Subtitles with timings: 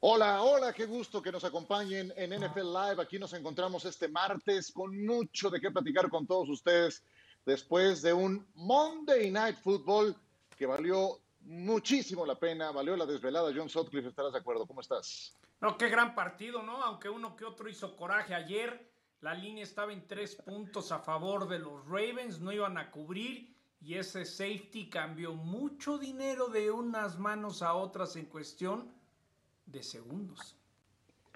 [0.00, 3.02] Hola, hola, qué gusto que nos acompañen en NFL Live.
[3.02, 7.02] Aquí nos encontramos este martes con mucho de qué platicar con todos ustedes
[7.44, 10.14] después de un Monday Night Football
[10.56, 13.50] que valió muchísimo la pena, valió la desvelada.
[13.52, 14.68] John Sutcliffe, ¿estarás de acuerdo?
[14.68, 15.34] ¿Cómo estás?
[15.60, 16.80] No, qué gran partido, ¿no?
[16.80, 18.88] Aunque uno que otro hizo coraje ayer,
[19.20, 23.52] la línea estaba en tres puntos a favor de los Ravens, no iban a cubrir
[23.80, 28.96] y ese safety cambió mucho dinero de unas manos a otras en cuestión
[29.70, 30.56] de segundos.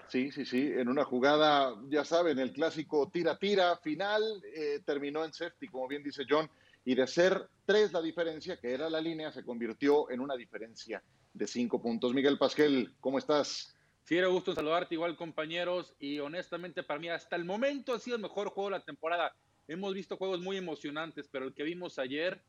[0.09, 4.21] Sí, sí, sí, en una jugada, ya saben, el clásico tira-tira final,
[4.53, 6.49] eh, terminó en safety, como bien dice John,
[6.85, 11.01] y de ser tres la diferencia, que era la línea, se convirtió en una diferencia
[11.33, 12.13] de cinco puntos.
[12.13, 13.75] Miguel Pasquel, ¿cómo estás?
[14.03, 18.17] Sí, era gusto saludarte igual compañeros y honestamente para mí hasta el momento ha sido
[18.17, 19.33] el mejor juego de la temporada.
[19.67, 22.43] Hemos visto juegos muy emocionantes, pero el que vimos ayer,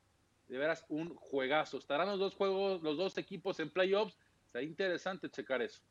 [0.49, 1.79] de veras un juegazo.
[1.79, 4.19] Estarán los dos juegos, los dos equipos en playoffs
[4.55, 5.83] Está interesante checar eso.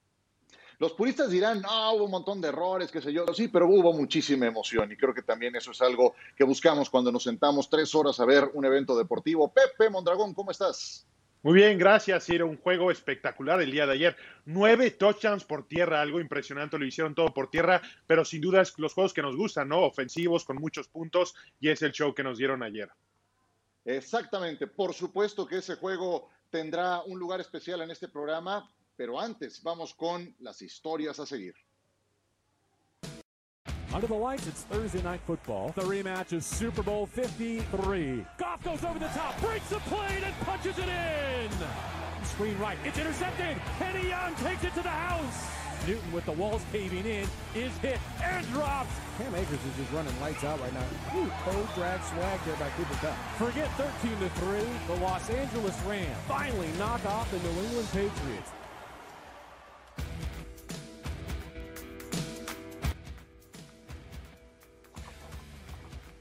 [0.80, 3.26] Los puristas dirán, no, hubo un montón de errores, qué sé yo.
[3.34, 7.12] Sí, pero hubo muchísima emoción y creo que también eso es algo que buscamos cuando
[7.12, 9.52] nos sentamos tres horas a ver un evento deportivo.
[9.52, 11.06] Pepe Mondragón, ¿cómo estás?
[11.42, 12.30] Muy bien, gracias.
[12.30, 14.16] Era un juego espectacular el día de ayer.
[14.46, 16.80] Nueve touchdowns por tierra, algo impresionante.
[16.80, 19.82] Lo hicieron todo por tierra, pero sin duda es los juegos que nos gustan, ¿no?
[19.82, 22.90] Ofensivos, con muchos puntos, y es el show que nos dieron ayer.
[23.84, 24.68] Exactamente.
[24.68, 29.96] Por supuesto que ese juego tendrá un lugar especial en este programa, pero antes vamos
[29.96, 31.56] con las historias a seguir.
[33.92, 35.72] Under the lights, it's Thursday night football.
[35.76, 38.26] The rematch is Super Bowl 53.
[38.38, 41.50] Goff goes over the top, breaks the plane, and punches it in.
[42.24, 43.58] Screen right, it's intercepted.
[44.08, 45.63] Young takes it to the house.
[45.88, 48.90] Newton with the walls caving in is hit and drops.
[49.18, 50.86] Cam Akers is just running lights out right now.
[51.16, 53.18] Ooh, cold drag swag there by Cooper Cup.
[53.38, 53.70] Forget
[54.02, 54.60] 13 to 3.
[54.88, 58.52] The Los Angeles Rams finally knock off the New England Patriots.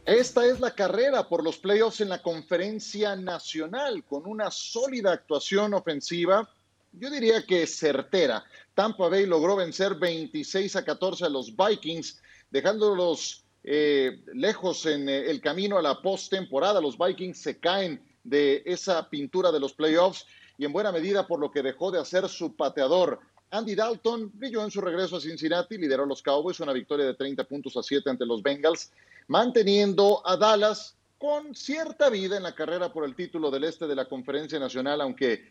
[0.04, 5.72] Esta es la carrera por los playoffs en la conferencia nacional, con una sólida actuación
[5.74, 6.48] ofensiva
[6.92, 8.44] yo diría que certera.
[8.74, 12.20] Tampa Bay logró vencer 26 a 14 a los Vikings,
[12.50, 16.80] dejándolos eh, lejos en eh, el camino a la postemporada.
[16.80, 20.26] Los Vikings se caen de esa pintura de los playoffs
[20.58, 23.20] y en buena medida por lo que dejó de hacer su pateador.
[23.50, 27.14] Andy Dalton brilló en su regreso a Cincinnati, lideró a los Cowboys una victoria de
[27.14, 28.90] 30 puntos a 7 ante los Bengals,
[29.28, 33.94] manteniendo a Dallas con cierta vida en la carrera por el título del este de
[33.94, 35.50] la Conferencia Nacional, aunque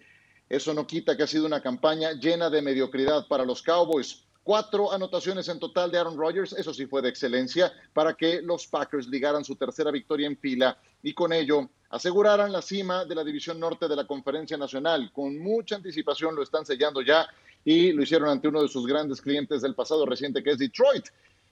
[0.52, 4.26] eso no quita que ha sido una campaña llena de mediocridad para los Cowboys.
[4.44, 8.68] Cuatro anotaciones en total de Aaron Rodgers, eso sí fue de excelencia, para que los
[8.68, 13.24] Packers ligaran su tercera victoria en fila y con ello aseguraran la cima de la
[13.24, 15.10] división norte de la Conferencia Nacional.
[15.14, 17.26] Con mucha anticipación lo están sellando ya
[17.64, 21.06] y lo hicieron ante uno de sus grandes clientes del pasado reciente, que es Detroit.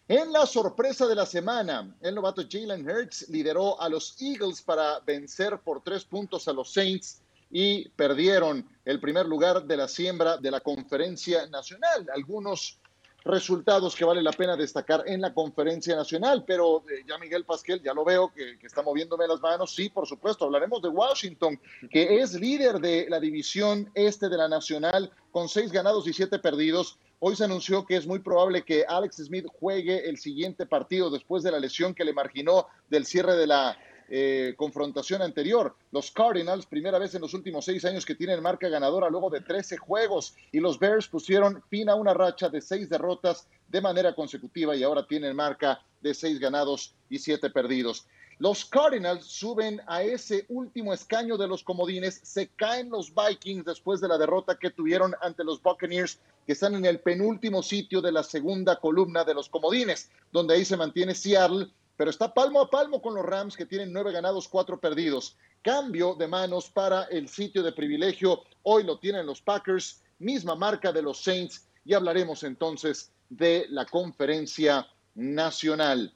[0.10, 5.00] En la sorpresa de la semana, el novato Jalen Hurts lideró a los Eagles para
[5.00, 10.38] vencer por tres puntos a los Saints y perdieron el primer lugar de la siembra
[10.38, 12.08] de la conferencia nacional.
[12.14, 12.80] Algunos
[13.24, 17.82] resultados que vale la pena destacar en la conferencia nacional, pero eh, ya Miguel Pasquel,
[17.82, 21.60] ya lo veo que, que, está moviéndome las manos, sí, por supuesto, hablaremos de Washington,
[21.92, 26.40] que es líder de la división este de la nacional con seis ganados y siete
[26.40, 26.98] perdidos.
[27.20, 31.44] Hoy se anunció que es muy probable que Alex Smith juegue el siguiente partido después
[31.44, 33.78] de la lesión que le marginó del cierre de la
[34.12, 35.76] eh, confrontación anterior.
[35.92, 39.42] Los Cardinals, primera vez en los últimos seis años que tienen marca ganadora luego de
[39.42, 40.36] 13 juegos.
[40.52, 44.84] Y los Bears pusieron fin a una racha de seis derrotas de manera consecutiva y
[44.84, 48.08] ahora tienen marca de seis ganados y siete perdidos.
[48.40, 52.22] Los Cardinals suben a ese último escaño de los comodines.
[52.24, 56.74] Se caen los Vikings después de la derrota que tuvieron ante los Buccaneers, que están
[56.76, 61.16] en el penúltimo sitio de la segunda columna de los comodines, donde ahí se mantiene
[61.16, 61.68] Seattle
[62.00, 65.36] pero está palmo a palmo con los Rams que tienen nueve ganados, cuatro perdidos.
[65.62, 68.42] Cambio de manos para el sitio de privilegio.
[68.64, 73.84] Hoy lo tienen los Packers, misma marca de los Saints y hablaremos entonces de la
[73.84, 76.14] conferencia nacional.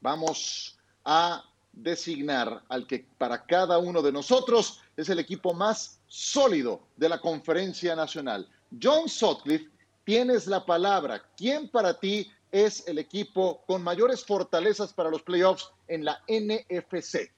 [0.00, 6.80] Vamos a designar al que para cada uno de nosotros es el equipo más sólido
[6.96, 8.48] de la conferencia nacional.
[8.82, 9.70] John Sutcliffe,
[10.02, 11.22] tienes la palabra.
[11.36, 17.30] ¿Quién para ti es el equipo con mayores fortalezas para los playoffs en la NFC.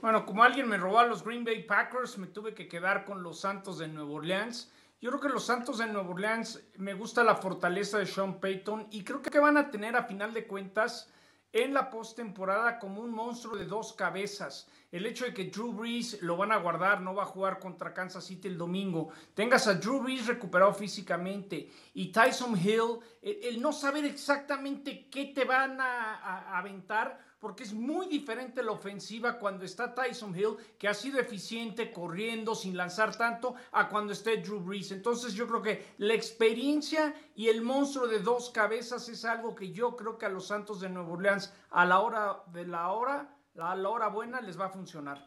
[0.00, 3.22] Bueno, como alguien me robó a los Green Bay Packers, me tuve que quedar con
[3.22, 4.70] los Santos de Nueva Orleans.
[5.00, 8.88] Yo creo que los Santos de Nueva Orleans me gusta la fortaleza de Sean Payton
[8.90, 11.10] y creo que van a tener a final de cuentas
[11.54, 14.68] en la postemporada como un monstruo de dos cabezas.
[14.90, 17.94] El hecho de que Drew Brees lo van a guardar, no va a jugar contra
[17.94, 23.72] Kansas City el domingo, tengas a Drew Brees recuperado físicamente y Tyson Hill, el, no
[23.72, 29.94] saber exactamente qué te van a aventar, porque es muy diferente la ofensiva cuando está
[29.94, 34.92] Tyson Hill, que ha sido eficiente corriendo sin lanzar tanto, a cuando esté Drew Brees.
[34.92, 39.70] Entonces yo creo que la experiencia y el monstruo de dos cabezas es algo que
[39.70, 43.36] yo creo que a los Santos de Nueva Orleans a la hora de la hora,
[43.58, 45.22] a la hora buena les va a funcionar.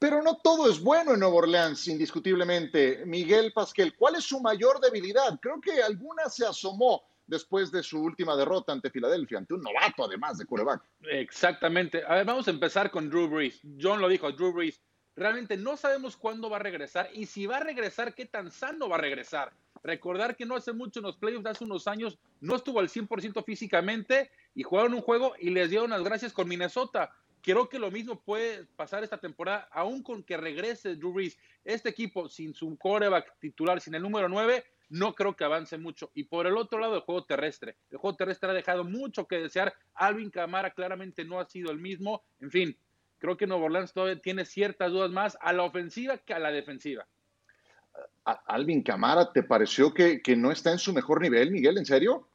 [0.00, 3.06] Pero no todo es bueno en Nueva Orleans, indiscutiblemente.
[3.06, 5.38] Miguel Pasquel, ¿cuál es su mayor debilidad?
[5.40, 10.04] Creo que alguna se asomó después de su última derrota ante Filadelfia, ante un novato
[10.04, 10.82] además de quarterback.
[11.10, 12.02] Exactamente.
[12.06, 13.60] A ver, vamos a empezar con Drew Brees.
[13.80, 14.80] John lo dijo, Drew Brees.
[15.16, 18.88] Realmente no sabemos cuándo va a regresar y si va a regresar, qué tan sano
[18.88, 19.52] va a regresar.
[19.82, 23.42] Recordar que no hace mucho en los playoffs, hace unos años, no estuvo al 100%
[23.44, 27.10] físicamente y jugaron un juego y les dieron las gracias con Minnesota.
[27.40, 31.38] Creo que lo mismo puede pasar esta temporada, aún con que regrese Drew Brees.
[31.64, 36.10] Este equipo sin su quarterback titular, sin el número 9, no creo que avance mucho.
[36.14, 37.76] Y por el otro lado, el juego terrestre.
[37.90, 39.74] El juego terrestre ha dejado mucho que desear.
[39.94, 42.22] Alvin Camara claramente no ha sido el mismo.
[42.40, 42.76] En fin,
[43.18, 46.50] creo que Nuevo Orleans todavía tiene ciertas dudas más a la ofensiva que a la
[46.50, 47.06] defensiva.
[48.24, 51.78] Alvin Camara, ¿te pareció que, no está en su mejor nivel, Miguel?
[51.78, 52.28] ¿En serio?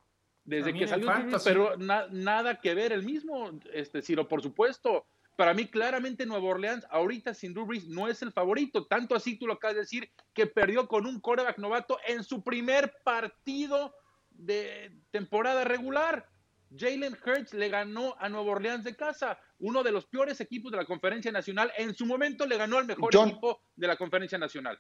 [0.44, 1.12] Desde que salió,
[1.44, 5.06] pero nada que ver el mismo, este Ciro, por supuesto.
[5.42, 8.86] Para mí, claramente, Nuevo Orleans, ahorita sin Drew Brees, no es el favorito.
[8.86, 12.44] Tanto así tú lo acabas de decir, que perdió con un coreback novato en su
[12.44, 13.96] primer partido
[14.30, 16.30] de temporada regular.
[16.78, 20.78] Jalen Hurts le ganó a Nuevo Orleans de casa, uno de los peores equipos de
[20.78, 21.72] la Conferencia Nacional.
[21.76, 24.80] En su momento le ganó al mejor equipo de la Conferencia Nacional.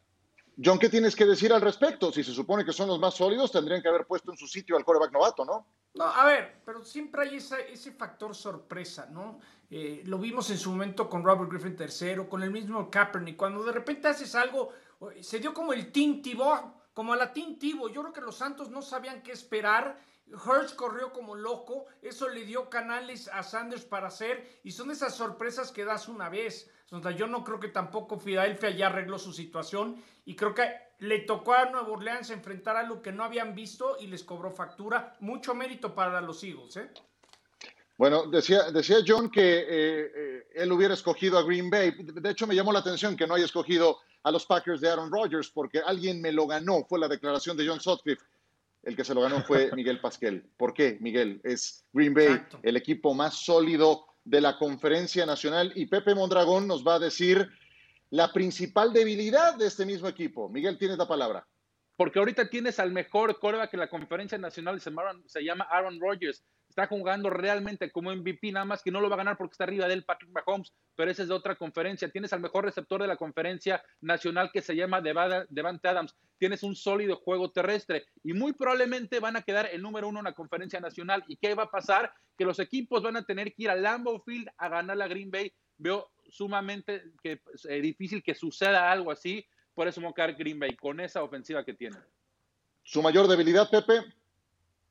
[0.63, 2.11] John, ¿qué tienes que decir al respecto?
[2.11, 4.77] Si se supone que son los más sólidos, tendrían que haber puesto en su sitio
[4.77, 5.65] al coreback novato, ¿no?
[5.95, 9.39] No, a ver, pero siempre hay ese factor sorpresa, ¿no?
[9.73, 13.37] Eh, lo vimos en su momento con Robert Griffin III, con el mismo Kaepernick.
[13.37, 14.73] Cuando de repente haces algo,
[15.21, 16.21] se dio como el Team
[16.93, 19.97] como a la Team Yo creo que los Santos no sabían qué esperar.
[20.27, 25.15] Hurts corrió como loco, eso le dio canales a Sanders para hacer, y son esas
[25.15, 26.69] sorpresas que das una vez.
[27.17, 30.69] yo no creo que tampoco Filadelfia ya arregló su situación, y creo que
[30.99, 35.17] le tocó a Nueva Orleans enfrentar algo que no habían visto y les cobró factura.
[35.19, 36.91] Mucho mérito para los Eagles, ¿eh?
[38.01, 41.91] Bueno, decía, decía John que eh, eh, él hubiera escogido a Green Bay.
[41.99, 45.11] De hecho, me llamó la atención que no haya escogido a los Packers de Aaron
[45.11, 46.83] Rodgers, porque alguien me lo ganó.
[46.89, 48.23] Fue la declaración de John Sutcliffe.
[48.81, 50.49] El que se lo ganó fue Miguel Pasquel.
[50.57, 51.41] ¿Por qué, Miguel?
[51.43, 55.71] Es Green Bay, el equipo más sólido de la conferencia nacional.
[55.75, 57.51] Y Pepe Mondragón nos va a decir
[58.09, 60.49] la principal debilidad de este mismo equipo.
[60.49, 61.45] Miguel, tienes la palabra.
[61.97, 66.87] Porque ahorita tienes al mejor coreback que la conferencia nacional, se llama Aaron Rodgers está
[66.87, 69.87] jugando realmente como MVP, nada más que no lo va a ganar porque está arriba
[69.87, 72.09] del Patrick Mahomes, pero ese es de otra conferencia.
[72.09, 76.15] Tienes al mejor receptor de la conferencia nacional que se llama Devante Adams.
[76.37, 80.25] Tienes un sólido juego terrestre y muy probablemente van a quedar el número uno en
[80.25, 81.23] la conferencia nacional.
[81.27, 82.13] ¿Y qué va a pasar?
[82.37, 85.29] Que los equipos van a tener que ir a Lambeau Field a ganar la Green
[85.29, 85.53] Bay.
[85.77, 89.45] Veo sumamente que, eh, difícil que suceda algo así.
[89.73, 91.97] Por eso quedar Green Bay con esa ofensiva que tiene.
[92.83, 94.20] ¿Su mayor debilidad, Pepe?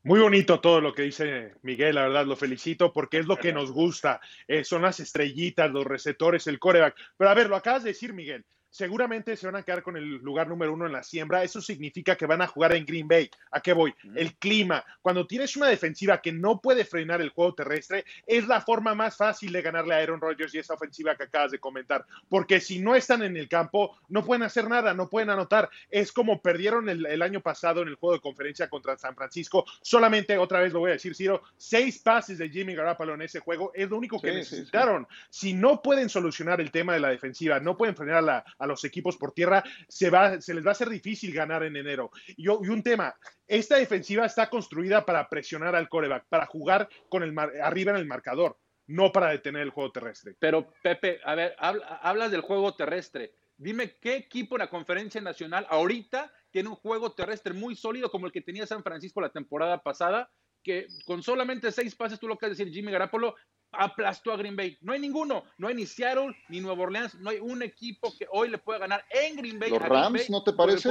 [0.03, 3.53] Muy bonito todo lo que dice Miguel, la verdad, lo felicito porque es lo que
[3.53, 4.21] nos gusta.
[4.49, 6.97] Eh, son las estrellitas, los receptores, el coreback.
[7.19, 10.17] Pero a ver, lo acabas de decir, Miguel seguramente se van a quedar con el
[10.17, 11.43] lugar número uno en la siembra.
[11.43, 13.31] Eso significa que van a jugar en Green Bay.
[13.51, 13.95] ¿A qué voy?
[14.15, 14.85] El clima.
[15.03, 19.17] Cuando tienes una defensiva que no puede frenar el juego terrestre, es la forma más
[19.17, 22.07] fácil de ganarle a Aaron Rodgers y esa ofensiva que acabas de comentar.
[22.29, 25.69] Porque si no están en el campo, no pueden hacer nada, no pueden anotar.
[25.91, 29.65] Es como perdieron el, año pasado en el juego de conferencia contra San Francisco.
[29.83, 33.41] Solamente, otra vez lo voy a decir, Ciro, seis pases de Jimmy Garoppolo en ese
[33.41, 35.07] juego es lo único que necesitaron.
[35.29, 38.67] Si no pueden solucionar el tema de la defensiva, no pueden frenar a la a
[38.67, 42.11] los equipos por tierra, se, va, se les va a hacer difícil ganar en enero.
[42.29, 43.15] Y, y un tema,
[43.49, 48.07] esta defensiva está construida para presionar al coreback, para jugar con el arriba en el
[48.07, 50.35] marcador, no para detener el juego terrestre.
[50.39, 53.33] Pero Pepe, a ver, hablas del juego terrestre.
[53.57, 58.27] Dime qué equipo en la conferencia nacional ahorita tiene un juego terrestre muy sólido como
[58.27, 60.31] el que tenía San Francisco la temporada pasada,
[60.63, 63.35] que con solamente seis pases, tú lo que decir, Jimmy Garapolo,
[63.73, 64.79] aplastó a Green Bay.
[64.81, 68.27] No hay ninguno, no hay ni Seattle ni Nueva Orleans, no hay un equipo que
[68.31, 69.71] hoy le pueda ganar en Green Bay.
[69.71, 70.91] ¿Los Rams no te parece?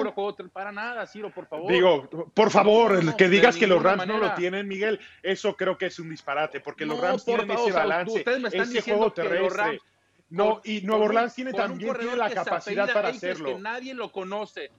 [0.53, 1.71] para nada, Ciro, por favor.
[1.71, 5.88] Digo, por favor, que digas que los Rams no lo tienen, Miguel, eso creo que
[5.88, 9.81] es un disparate, porque los Rams tienen ese balance, ese juego terrestre.
[10.29, 13.55] no, y Nueva Orleans tiene también tiene la capacidad para hacerlo.
[13.55, 14.71] Que nadie lo conoce.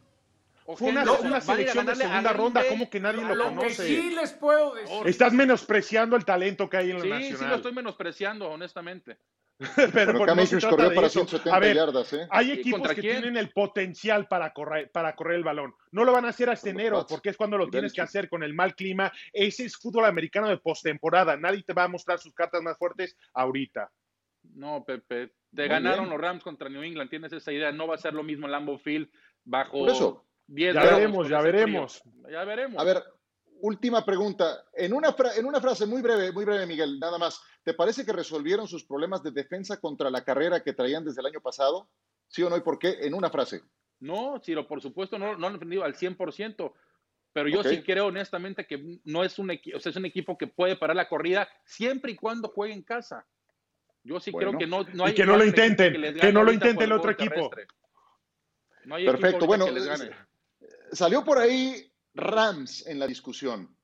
[0.77, 3.87] Fue una, selección de segunda ronda, como que nadie lo Lo que conoce.
[3.87, 5.07] sí les puedo decir.
[5.07, 7.39] Estás menospreciando el talento que hay en la Sí, nacional.
[7.39, 9.19] sí lo estoy menospreciando, honestamente.
[9.77, 11.21] Pero Pero por- no se Akers trata corrió de para eso.
[11.21, 12.27] 170 A ver, yardas, ¿eh?
[12.31, 13.21] Hay ¿Y equipos que quién?
[13.21, 15.75] tienen el potencial para correr, para correr el balón.
[15.93, 18.31] No lo van a hacer hasta enero, Pats porque es cuando lo tienes que hacer
[18.31, 19.12] con el mal clima.
[19.35, 21.37] Ese es fútbol americano de postemporada.
[21.37, 23.91] Nadie te va a mostrar sus cartas más fuertes ahorita.
[24.55, 25.29] No, Pepe.
[25.55, 26.11] Te Muy ganaron bien.
[26.11, 27.11] los Rams contra New England.
[27.11, 27.71] Tienes esa idea.
[27.71, 29.11] No va a ser lo mismo en Lambeau Field
[29.45, 30.27] bajo Por eso.
[30.50, 31.52] 10 Ya veremos, ya frío.
[31.52, 32.02] veremos.
[32.28, 32.80] Ya veremos.
[32.80, 33.02] A ver,
[33.61, 34.64] última pregunta.
[34.75, 37.40] En una, en una frase muy breve, muy breve, Miguel, nada más.
[37.62, 41.26] ¿Te parece que resolvieron sus problemas de defensa contra la carrera que traían desde el
[41.26, 41.88] año pasado?
[42.28, 42.57] ¿Sí o no?
[42.57, 42.99] ¿Y por qué?
[43.02, 43.62] En una frase.
[44.00, 46.73] No, Ciro, por supuesto, no, no han defendido al 100%,
[47.33, 50.47] pero yo sí creo honestamente que no es un, o sea, es un equipo que
[50.47, 53.26] puede parar la corrida siempre y cuando juegue en casa.
[54.02, 54.52] Yo sí Bueno.
[54.52, 56.92] creo que no, no hay Y que no lo intenten, que no lo intente el
[56.92, 57.50] otro equipo.
[57.50, 57.66] terrestre.
[58.87, 59.47] No hay Perfecto.
[59.47, 60.11] Bueno, que les gane.
[60.93, 63.75] Salió por ahí Rams en la discusión.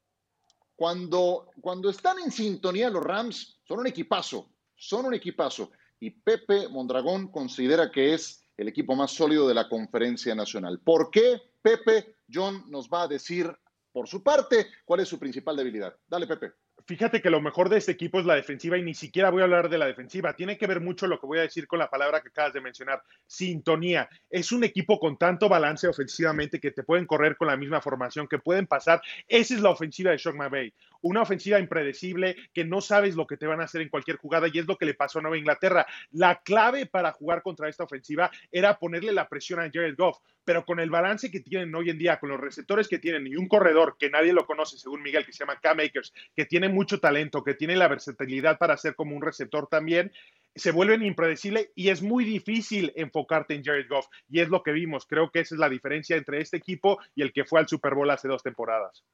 [0.75, 5.71] Cuando, cuando están en sintonía los Rams, son un equipazo, son un equipazo.
[5.99, 10.81] Y Pepe Mondragón considera que es el equipo más sólido de la conferencia nacional.
[10.81, 11.41] ¿Por qué?
[11.63, 13.51] Pepe, John nos va a decir
[13.93, 15.97] por su parte cuál es su principal debilidad.
[16.07, 16.53] Dale, Pepe.
[16.85, 19.45] Fíjate que lo mejor de este equipo es la defensiva y ni siquiera voy a
[19.45, 20.37] hablar de la defensiva.
[20.37, 22.61] Tiene que ver mucho lo que voy a decir con la palabra que acabas de
[22.61, 24.09] mencionar, sintonía.
[24.30, 28.28] Es un equipo con tanto balance ofensivamente que te pueden correr con la misma formación,
[28.28, 29.00] que pueden pasar.
[29.26, 30.73] Esa es la ofensiva de Shock McVay.
[31.00, 34.49] Una ofensiva impredecible que no sabes lo que te van a hacer en cualquier jugada
[34.52, 35.87] y es lo que le pasó a Nueva Inglaterra.
[36.12, 40.64] La clave para jugar contra esta ofensiva era ponerle la presión a Jared Goff, pero
[40.64, 43.49] con el balance que tienen hoy en día, con los receptores que tienen y un
[43.49, 47.00] corredor que nadie lo conoce, según Miguel, que se llama Cam Akers, que tiene mucho
[47.00, 50.12] talento, que tiene la versatilidad para ser como un receptor también,
[50.54, 54.06] se vuelven impredecibles y es muy difícil enfocarte en Jared Goff.
[54.28, 55.06] Y es lo que vimos.
[55.06, 57.94] Creo que esa es la diferencia entre este equipo y el que fue al Super
[57.94, 59.04] Bowl hace dos temporadas.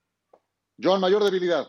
[0.81, 1.67] John, mayor debilidad.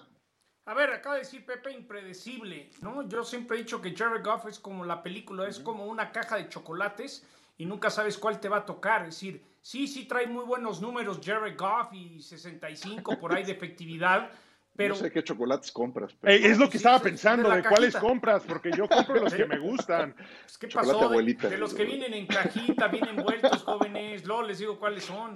[0.65, 3.07] A ver, acaba de decir Pepe, impredecible, ¿no?
[3.09, 6.37] Yo siempre he dicho que Jared Goff es como la película, es como una caja
[6.37, 9.01] de chocolates y nunca sabes cuál te va a tocar.
[9.01, 13.51] Es decir, sí, sí trae muy buenos números Jared Goff y 65 por ahí de
[13.51, 14.31] efectividad,
[14.75, 16.13] pero no sé qué chocolates compras.
[16.13, 16.35] Pepe.
[16.35, 19.33] Eh, es lo que sí, estaba sí, pensando, de cuáles compras, porque yo compro los
[19.33, 20.13] que me gustan.
[20.43, 20.99] pues, ¿qué Chocolate pasó?
[20.99, 21.49] De, abuelita.
[21.49, 25.35] de los que vienen en cajita, vienen envueltos, jóvenes, luego les digo cuáles son.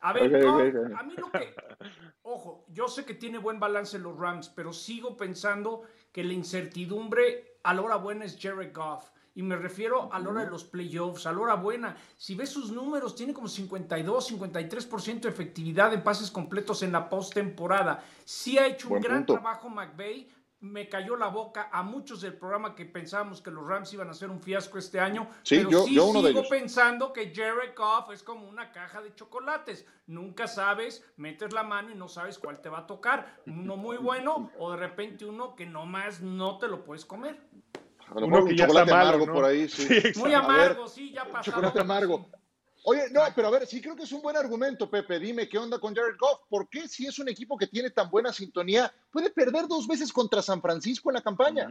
[0.00, 0.58] A ver, no,
[0.96, 1.54] a mí lo que...
[2.22, 7.58] Ojo, yo sé que tiene buen balance los Rams, pero sigo pensando que la incertidumbre
[7.64, 9.10] a la hora buena es Jared Goff.
[9.38, 11.96] Y me refiero a la hora de los playoffs, a la hora buena.
[12.16, 17.08] Si ves sus números, tiene como 52, 53% de efectividad en pases completos en la
[17.08, 18.02] postemporada.
[18.24, 19.34] Sí ha hecho un gran punto.
[19.34, 20.28] trabajo McVay.
[20.60, 24.10] Me cayó la boca a muchos del programa que pensábamos que los Rams iban a
[24.10, 25.28] hacer un fiasco este año.
[25.44, 26.50] Sí, pero yo- sí yo uno de sigo ellos.
[26.50, 29.86] pensando que Jared Goff es como una caja de chocolates.
[30.08, 33.36] Nunca sabes, metes la mano y no sabes cuál te va a tocar.
[33.46, 37.38] Uno muy bueno o de repente uno que nomás no te lo puedes comer.
[38.10, 39.32] A lo Uno mejor que un ya está chocolate malo, amargo ¿no?
[39.32, 39.88] por ahí, sí.
[40.16, 41.42] Muy ver, amargo, sí, ya pasado.
[41.42, 42.30] chocolate amargo.
[42.84, 45.18] Oye, no, pero a ver, sí creo que es un buen argumento, Pepe.
[45.18, 46.40] Dime qué onda con Jared Goff.
[46.48, 50.12] ¿Por qué si es un equipo que tiene tan buena sintonía, puede perder dos veces
[50.12, 51.68] contra San Francisco en la campaña?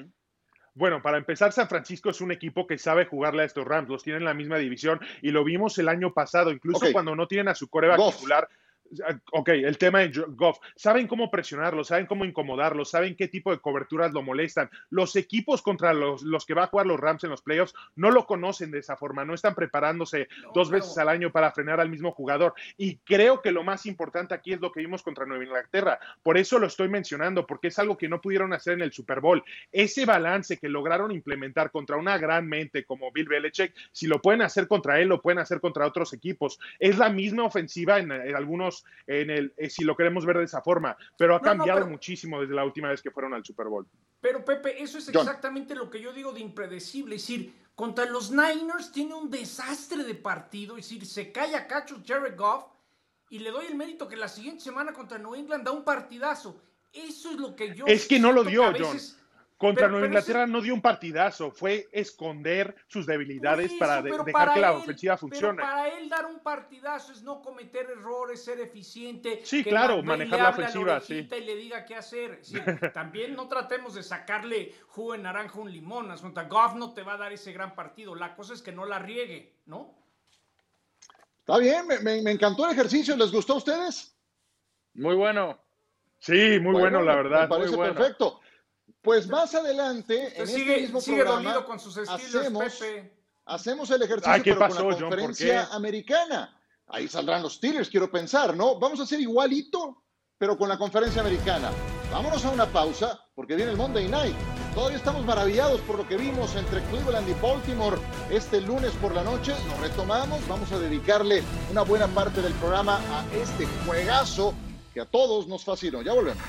[0.75, 4.03] Bueno, para empezar, San Francisco es un equipo que sabe jugarle a estos Rams, los
[4.03, 7.47] tienen en la misma división y lo vimos el año pasado, incluso cuando no tienen
[7.47, 8.47] a su coreback titular.
[9.31, 10.59] Ok, el tema de Goff.
[10.75, 14.69] Saben cómo presionarlo, saben cómo incomodarlo, saben qué tipo de coberturas lo molestan.
[14.89, 18.11] Los equipos contra los, los que va a jugar los Rams en los playoffs no
[18.11, 21.79] lo conocen de esa forma, no están preparándose No, dos veces al año para frenar
[21.79, 22.53] al mismo jugador.
[22.77, 25.99] Y creo que lo más importante aquí es lo que vimos contra Nueva Inglaterra.
[26.23, 29.19] Por eso lo estoy mencionando, porque es algo que no pudieron hacer en el Super
[29.19, 29.43] Bowl.
[29.71, 34.41] Ese balance que lograron implementar contra una gran mente como Bill Belichick, si lo pueden
[34.41, 36.59] hacer contra él, lo pueden hacer contra otros equipos.
[36.79, 40.43] Es la misma ofensiva en, en algunos, en el, eh, si lo queremos ver de
[40.45, 43.33] esa forma, pero ha No, no, cambiado pero- muchísimo desde la última vez que fueron
[43.33, 43.87] al Super Bowl.
[44.21, 45.21] Pero Pepe, eso es John.
[45.21, 47.15] exactamente lo que yo digo de impredecible.
[47.15, 50.77] Es decir, contra los Niners tiene un desastre de partido.
[50.77, 52.65] Es decir, se cae a cachos Jared Goff
[53.29, 56.61] y le doy el mérito que la siguiente semana contra New England da un partidazo.
[56.91, 57.85] Eso es lo que yo.
[57.85, 58.97] Es que no lo dio, que a John.
[59.57, 64.11] Contra Pero- Nueva pero Inglaterra no dio un partidazo, fue esconder sus debilidades para de-
[64.11, 65.55] dejar para que la ofensiva funcione.
[65.57, 69.41] Pero para él dar un partidazo es no cometer errores, ser eficiente.
[69.43, 72.39] Sí, que claro, manejar la ofensiva, orejita Y le diga qué hacer.
[72.93, 76.11] También no tratemos de sacarle jugo de naranja a un limón.
[76.11, 78.13] Asunta, Goff no te va a dar ese gran partido.
[78.13, 79.95] La cosa es que no la riegue, ¿no?
[81.39, 83.15] Está bien, me, me- me encantó el ejercicio.
[83.15, 84.15] ¿Les gustó a ustedes?
[84.93, 85.57] Muy bueno.
[86.19, 87.41] Sí, muy bueno, la verdad.
[87.43, 87.93] Me parece muy bueno.
[87.95, 88.39] perfecto.
[89.01, 93.13] Pues más adelante, en este mismo sigue programa, dolido con sus Steelers, hacemos, Pepe.
[93.45, 96.59] hacemos el ejercicio Ay, ¿qué pero con la conferencia americana.
[96.87, 98.79] Ahí saldrán los Steelers, quiero pensar, ¿no?
[98.79, 100.03] Vamos a hacer igualito,
[100.37, 101.71] pero con la conferencia americana.
[102.11, 104.35] Vámonos a una pausa, porque viene el Monday Night.
[104.73, 107.97] Todavía estamos maravillados por lo que vimos entre Cleveland y Baltimore
[108.29, 109.53] este lunes por la noche.
[109.69, 114.53] Lo retomamos, vamos a dedicarle una buena parte del programa a este juegazo
[114.93, 116.01] que a todos nos fascinó.
[116.01, 116.41] Ya volvemos.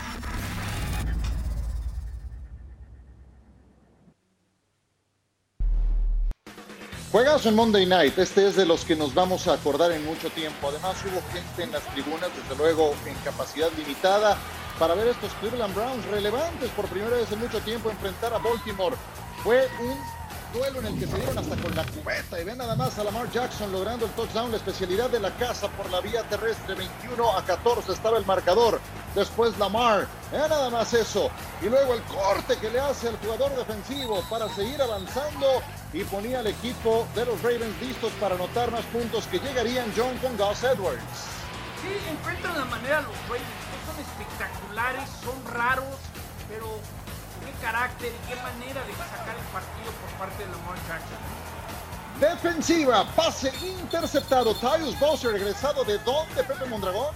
[7.11, 10.29] Juegazo en Monday Night, este es de los que nos vamos a acordar en mucho
[10.29, 10.69] tiempo.
[10.69, 14.37] Además hubo gente en las tribunas, desde luego en capacidad limitada,
[14.79, 18.95] para ver estos Cleveland Browns relevantes por primera vez en mucho tiempo enfrentar a Baltimore.
[19.43, 19.99] Fue un
[20.53, 23.05] duelo en el que se dieron hasta con la cubeta y ven nada más a
[23.05, 27.39] Lamar Jackson logrando el touchdown, la especialidad de la casa por la vía terrestre, 21
[27.39, 28.81] a 14 estaba el marcador.
[29.15, 31.31] Después Lamar, vean nada más eso.
[31.63, 36.41] Y luego el corte que le hace el jugador defensivo para seguir avanzando y ponía
[36.41, 40.63] al equipo de los Ravens listos para anotar más puntos que llegarían John con Gus
[40.63, 41.03] Edwards.
[41.83, 43.47] Sí, encuentran la manera los Ravens,
[43.87, 45.97] son espectaculares, son raros,
[46.49, 46.67] pero
[47.45, 51.49] qué carácter y qué manera de sacar el partido por parte de Lamar Jackson.
[52.21, 54.53] Defensiva, pase interceptado.
[54.55, 57.15] Tyus Bowser, regresado de dónde, Pepe Mondragón?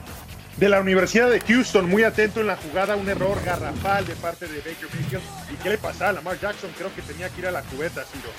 [0.56, 4.46] De la Universidad de Houston, muy atento en la jugada, un error garrafal de parte
[4.46, 5.22] de Baker Mayfield.
[5.50, 6.70] ¿Y qué le pasaba a Lamar Jackson?
[6.76, 8.30] Creo que tenía que ir a la cubeta, Ciro.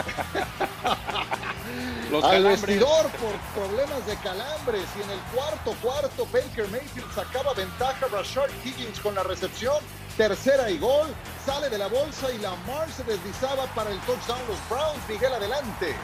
[2.10, 4.84] Los al vestidor por problemas de calambres.
[4.98, 8.06] Y en el cuarto cuarto Baker Mayfield sacaba ventaja.
[8.12, 9.76] Rashard Higgins con la recepción.
[10.16, 11.08] Tercera y gol.
[11.46, 14.40] Sale de la bolsa y Lamar se deslizaba para el touchdown.
[14.48, 15.94] Los Browns Miguel adelante.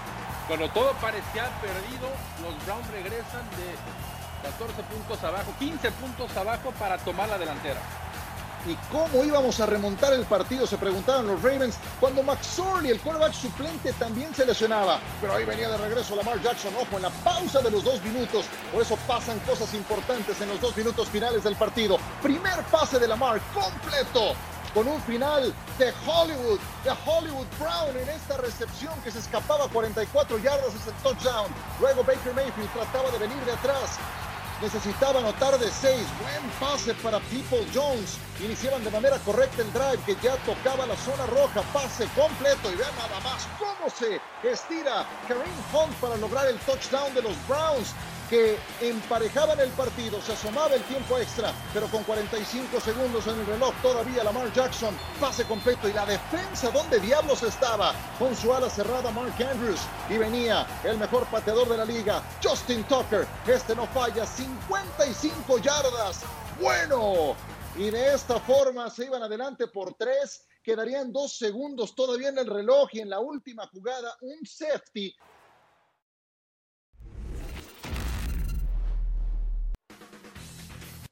[0.47, 2.09] Cuando todo parecía perdido.
[2.43, 3.75] Los Browns regresan de
[4.46, 7.80] 14 puntos abajo 15 puntos abajo para tomar la delantera
[8.66, 10.66] ¿Y cómo íbamos a remontar el partido?
[10.66, 14.98] Se preguntaban los Ravens cuando McSorley, el quarterback suplente, también se lesionaba.
[15.20, 18.46] Pero ahí venía de regreso Lamar Jackson, ojo, en la pausa de los dos minutos.
[18.72, 21.98] Por eso pasan cosas importantes en los dos minutos finales del partido.
[22.20, 24.35] Primer pase de Lamar, completo
[24.74, 30.38] con un final de Hollywood, de Hollywood Brown en esta recepción que se escapaba 44
[30.38, 31.46] yardas es el touchdown.
[31.80, 33.96] Luego Baker Mayfield trataba de venir de atrás,
[34.61, 36.07] necesitaba anotar de seis.
[36.21, 38.19] Buen pase para People Jones.
[38.40, 41.62] Iniciaban de manera correcta el drive que ya tocaba la zona roja.
[41.73, 47.14] Pase completo y vean nada más cómo se estira Kareem Hunt para lograr el touchdown
[47.14, 47.95] de los Browns
[48.28, 53.46] que emparejaban el partido, se asomaba el tiempo extra, pero con 45 segundos en el
[53.46, 57.94] reloj todavía Lamar Jackson, pase completo y la defensa, ¿dónde diablos estaba?
[58.18, 62.82] Con su ala cerrada Mark Andrews y venía el mejor pateador de la liga, Justin
[62.84, 66.22] Tucker, este no falla, 55 yardas,
[66.60, 67.36] bueno,
[67.76, 72.46] y de esta forma se iban adelante por tres, quedarían dos segundos todavía en el
[72.46, 75.14] reloj y en la última jugada un safety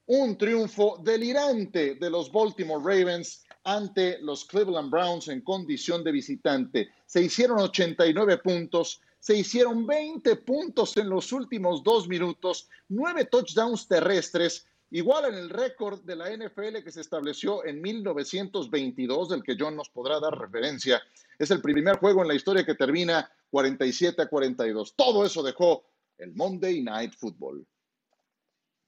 [0.06, 6.90] un triunfo delirante de los Baltimore Ravens ante los Cleveland Browns en condición de visitante.
[7.06, 13.88] Se hicieron 89 puntos, se hicieron 20 puntos en los últimos dos minutos, nueve touchdowns
[13.88, 19.56] terrestres, igual en el récord de la NFL que se estableció en 1922, del que
[19.58, 21.02] John nos podrá dar referencia.
[21.38, 24.94] Es el primer juego en la historia que termina 47 a 42.
[24.94, 25.84] Todo eso dejó
[26.18, 27.66] el Monday Night Football.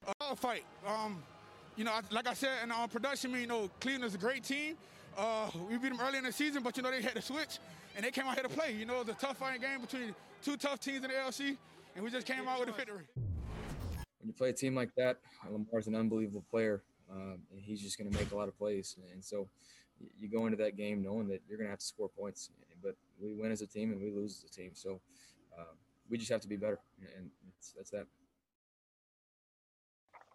[0.07, 0.65] Uh, fight.
[0.87, 1.23] Um,
[1.77, 4.77] you know, like I said in our production, you know, Cleveland's a great team.
[5.17, 7.59] Uh, we beat them early in the season, but you know they had to switch,
[7.97, 8.73] and they came out here to play.
[8.73, 11.57] You know, it was a tough fighting game between two tough teams in the LC,
[11.95, 13.05] and we just came out with a victory.
[13.15, 15.19] When you play a team like that,
[15.51, 18.97] Lamar's an unbelievable player, um, and he's just going to make a lot of plays.
[19.13, 19.49] And so,
[20.19, 22.51] you go into that game knowing that you're going to have to score points,
[22.83, 24.71] but we win as a team and we lose as a team.
[24.75, 25.01] So,
[25.59, 25.73] uh,
[26.11, 26.79] we just have to be better,
[27.17, 27.31] and
[27.77, 28.07] that's that.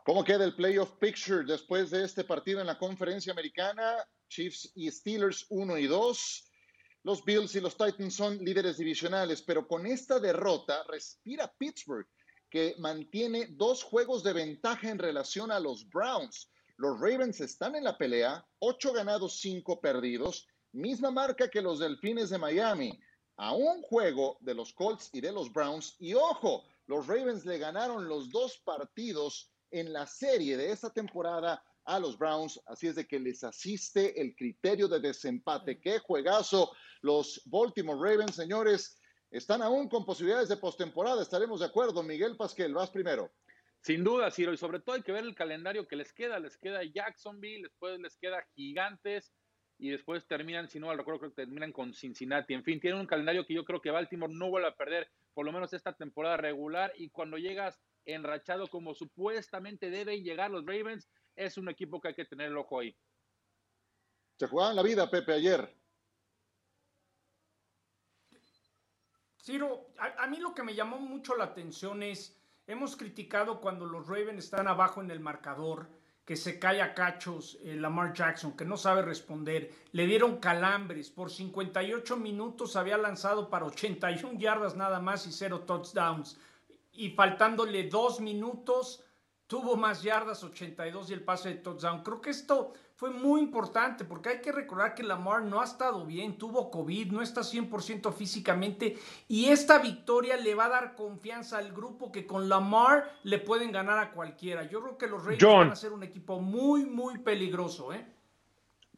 [0.03, 4.03] ¿Cómo queda el playoff picture después de este partido en la conferencia americana?
[4.29, 6.51] Chiefs y Steelers 1 y 2.
[7.03, 12.07] Los Bills y los Titans son líderes divisionales, pero con esta derrota respira Pittsburgh,
[12.49, 16.49] que mantiene dos juegos de ventaja en relación a los Browns.
[16.77, 22.31] Los Ravens están en la pelea, 8 ganados, 5 perdidos, misma marca que los Delfines
[22.31, 22.99] de Miami,
[23.37, 25.95] a un juego de los Colts y de los Browns.
[25.99, 31.63] Y ojo, los Ravens le ganaron los dos partidos en la serie de esta temporada
[31.85, 35.79] a los Browns, así es de que les asiste el criterio de desempate.
[35.79, 38.99] Qué juegazo los Baltimore Ravens, señores,
[39.31, 42.03] están aún con posibilidades de postemporada, estaremos de acuerdo.
[42.03, 43.31] Miguel Pasquel, vas primero.
[43.79, 46.37] Sin duda, Ciro, y sobre todo hay que ver el calendario que les queda.
[46.39, 49.33] Les queda Jacksonville, después les queda Gigantes,
[49.81, 52.53] y después terminan, si no al recuerdo, creo que terminan con Cincinnati.
[52.53, 55.43] En fin, tienen un calendario que yo creo que Baltimore no vuelve a perder, por
[55.43, 56.93] lo menos esta temporada regular.
[56.97, 62.15] Y cuando llegas enrachado como supuestamente deben llegar los Ravens, es un equipo que hay
[62.15, 62.95] que tener el ojo ahí.
[64.37, 65.75] Se jugaban la vida, Pepe, ayer.
[69.37, 73.85] Ciro, a, a, mí lo que me llamó mucho la atención es, hemos criticado cuando
[73.85, 75.89] los Ravens están abajo en el marcador,
[76.25, 81.09] que se cae a cachos eh, Lamar Jackson, que no sabe responder, le dieron calambres,
[81.09, 86.39] por 58 minutos había lanzado para 81 yardas nada más y cero touchdowns,
[87.01, 89.03] y faltándole dos minutos
[89.47, 92.03] tuvo más yardas, 82 y el pase de touchdown.
[92.03, 96.05] Creo que esto fue muy importante porque hay que recordar que Lamar no ha estado
[96.05, 101.57] bien, tuvo COVID, no está 100% físicamente y esta victoria le va a dar confianza
[101.57, 104.63] al grupo que con Lamar le pueden ganar a cualquiera.
[104.69, 108.05] Yo creo que los Reyes van a ser un equipo muy, muy peligroso, ¿eh?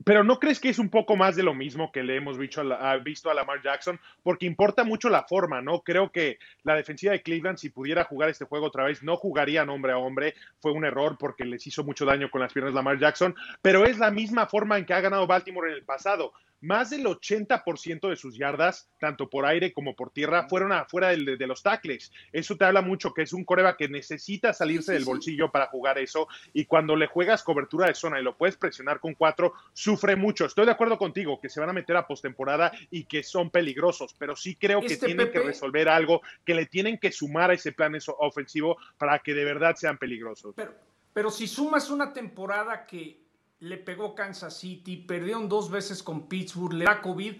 [0.05, 2.61] Pero ¿no crees que es un poco más de lo mismo que le hemos visto
[2.61, 3.99] a, la, a Lamar Jackson?
[4.21, 5.81] Porque importa mucho la forma, ¿no?
[5.81, 9.63] Creo que la defensiva de Cleveland, si pudiera jugar este juego otra vez, no jugaría
[9.63, 10.35] hombre a hombre.
[10.59, 13.35] Fue un error porque les hizo mucho daño con las piernas Lamar Jackson.
[13.61, 17.05] Pero es la misma forma en que ha ganado Baltimore en el pasado más del
[17.05, 21.61] 80% de sus yardas, tanto por aire como por tierra, fueron afuera de, de los
[21.61, 22.11] tackles.
[22.31, 25.97] Eso te habla mucho que es un coreba que necesita salirse del bolsillo para jugar
[25.97, 30.15] eso y cuando le juegas cobertura de zona y lo puedes presionar con cuatro, sufre
[30.15, 30.45] mucho.
[30.45, 34.15] Estoy de acuerdo contigo que se van a meter a postemporada y que son peligrosos,
[34.17, 37.55] pero sí creo que este tienen que resolver algo, que le tienen que sumar a
[37.55, 40.53] ese plan ofensivo para que de verdad sean peligrosos.
[40.55, 40.73] Pero,
[41.11, 43.22] pero si sumas una temporada que
[43.63, 47.35] le pegó Kansas City, perdieron dos veces con Pittsburgh, le da COVID,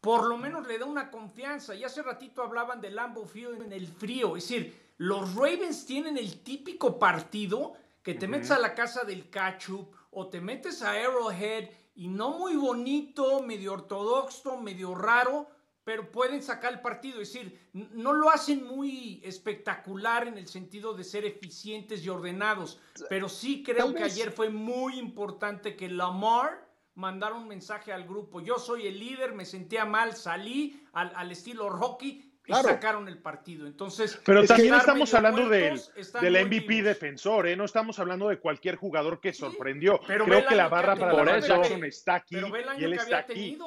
[0.00, 1.72] por lo menos le da una confianza.
[1.74, 4.36] Y hace ratito hablaban de Lambeau Field en el frío.
[4.36, 9.30] Es decir, los Ravens tienen el típico partido que te metes a la casa del
[9.30, 15.48] ketchup o te metes a Arrowhead y no muy bonito, medio ortodoxo, medio raro,
[15.88, 17.22] pero pueden sacar el partido.
[17.22, 22.78] Es decir, no lo hacen muy espectacular en el sentido de ser eficientes y ordenados,
[23.08, 28.42] pero sí creo que ayer fue muy importante que Lamar mandara un mensaje al grupo.
[28.42, 33.66] Yo soy el líder, me sentía mal, salí al, estilo Rocky y sacaron el partido.
[33.66, 35.80] Entonces, pero también estamos hablando del,
[36.20, 37.56] del MVP defensor, ¿eh?
[37.56, 39.98] no estamos hablando de cualquier jugador que sorprendió.
[40.06, 43.58] Pero Creo que la barra para la Jackson está aquí y él está aquí.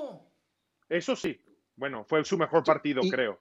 [0.88, 1.40] Eso sí,
[1.76, 3.40] bueno, fue su mejor partido, creo.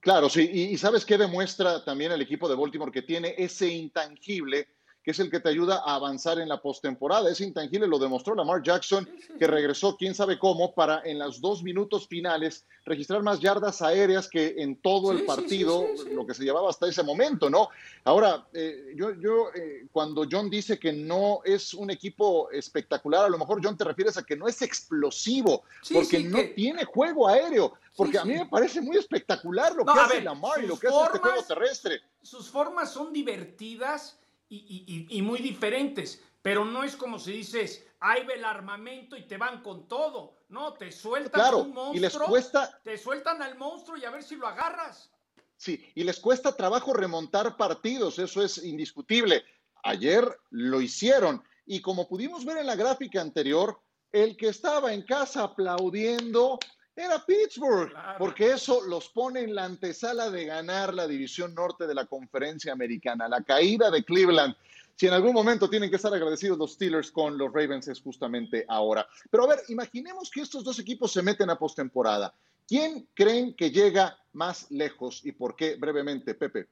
[0.00, 3.68] Claro, sí, y, y, sabes qué demuestra también el equipo de Baltimore que tiene ese
[3.68, 4.66] intangible
[5.02, 7.30] que es el que te ayuda a avanzar en la postemporada.
[7.30, 9.08] Es intangible, lo demostró Lamar Jackson,
[9.38, 14.28] que regresó quién sabe cómo para en los dos minutos finales registrar más yardas aéreas
[14.28, 17.68] que en todo el partido, lo que se llevaba hasta ese momento, ¿no?
[18.04, 23.28] Ahora, eh, yo, yo eh, cuando John dice que no es un equipo espectacular, a
[23.28, 27.72] lo mejor John te refieres a que no es explosivo, porque no tiene juego aéreo.
[27.96, 31.04] Porque a mí me parece muy espectacular lo que hace Lamar y lo que hace
[31.04, 32.00] este juego terrestre.
[32.22, 34.16] Sus formas son divertidas
[34.50, 39.36] y, muy diferentes, pero no es como si dices, ahí ve el armamento y te
[39.36, 40.34] van con todo.
[40.48, 42.80] No, te sueltan un monstruo, y les cuesta...
[42.82, 45.12] te sueltan al monstruo y a ver si lo agarras.
[45.56, 49.44] Sí, y les cuesta trabajo remontar partidos, eso es indiscutible.
[49.84, 55.02] Ayer lo hicieron y como pudimos ver en la gráfica anterior, el que estaba en
[55.02, 56.58] casa aplaudiendo
[57.00, 61.94] era Pittsburgh, porque eso los pone en la antesala de ganar la división norte de
[61.94, 63.28] la conferencia americana.
[63.28, 64.54] La caída de Cleveland.
[64.96, 68.66] Si en algún momento tienen que estar agradecidos los Steelers con los Ravens es justamente
[68.68, 69.06] ahora.
[69.30, 72.34] Pero a ver, imaginemos que estos dos equipos se meten a postemporada.
[72.68, 75.76] ¿Quién creen que llega más lejos y por qué?
[75.76, 76.68] Brevemente, Pepe.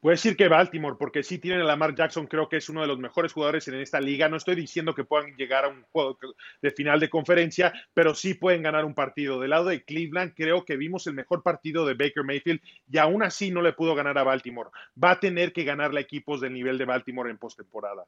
[0.00, 2.86] Puedo decir que Baltimore, porque sí tienen a Lamar Jackson, creo que es uno de
[2.86, 4.30] los mejores jugadores en esta liga.
[4.30, 6.18] No estoy diciendo que puedan llegar a un juego
[6.62, 9.38] de final de conferencia, pero sí pueden ganar un partido.
[9.38, 13.22] Del lado de Cleveland, creo que vimos el mejor partido de Baker Mayfield y aún
[13.22, 14.70] así no le pudo ganar a Baltimore.
[15.02, 18.06] Va a tener que ganarle equipos del nivel de Baltimore en postemporada.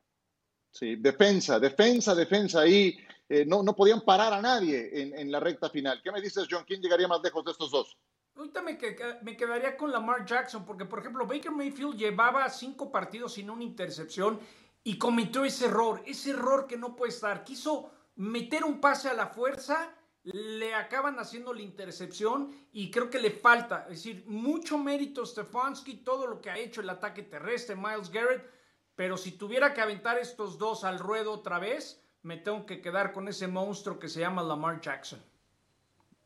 [0.70, 2.62] Sí, defensa, defensa, defensa.
[2.62, 2.96] Ahí
[3.28, 6.00] eh, no, no podían parar a nadie en, en la recta final.
[6.02, 6.64] ¿Qué me dices, John?
[6.66, 7.98] ¿Quién llegaría más lejos de estos dos?
[8.34, 8.78] Ahorita me,
[9.22, 13.62] me, quedaría con Lamar Jackson, porque por ejemplo Baker Mayfield llevaba cinco partidos sin una
[13.62, 14.40] intercepción
[14.82, 17.44] y cometió ese error, ese error que no puede estar.
[17.44, 23.18] Quiso meter un pase a la fuerza, le acaban haciendo la intercepción y creo que
[23.18, 27.76] le falta, es decir, mucho mérito Stefanski, todo lo que ha hecho el ataque terrestre,
[27.76, 28.48] Miles Garrett,
[28.94, 33.12] pero si tuviera que aventar estos dos al ruedo otra vez, me tengo que quedar
[33.12, 35.20] con ese monstruo que se llama Lamar Jackson.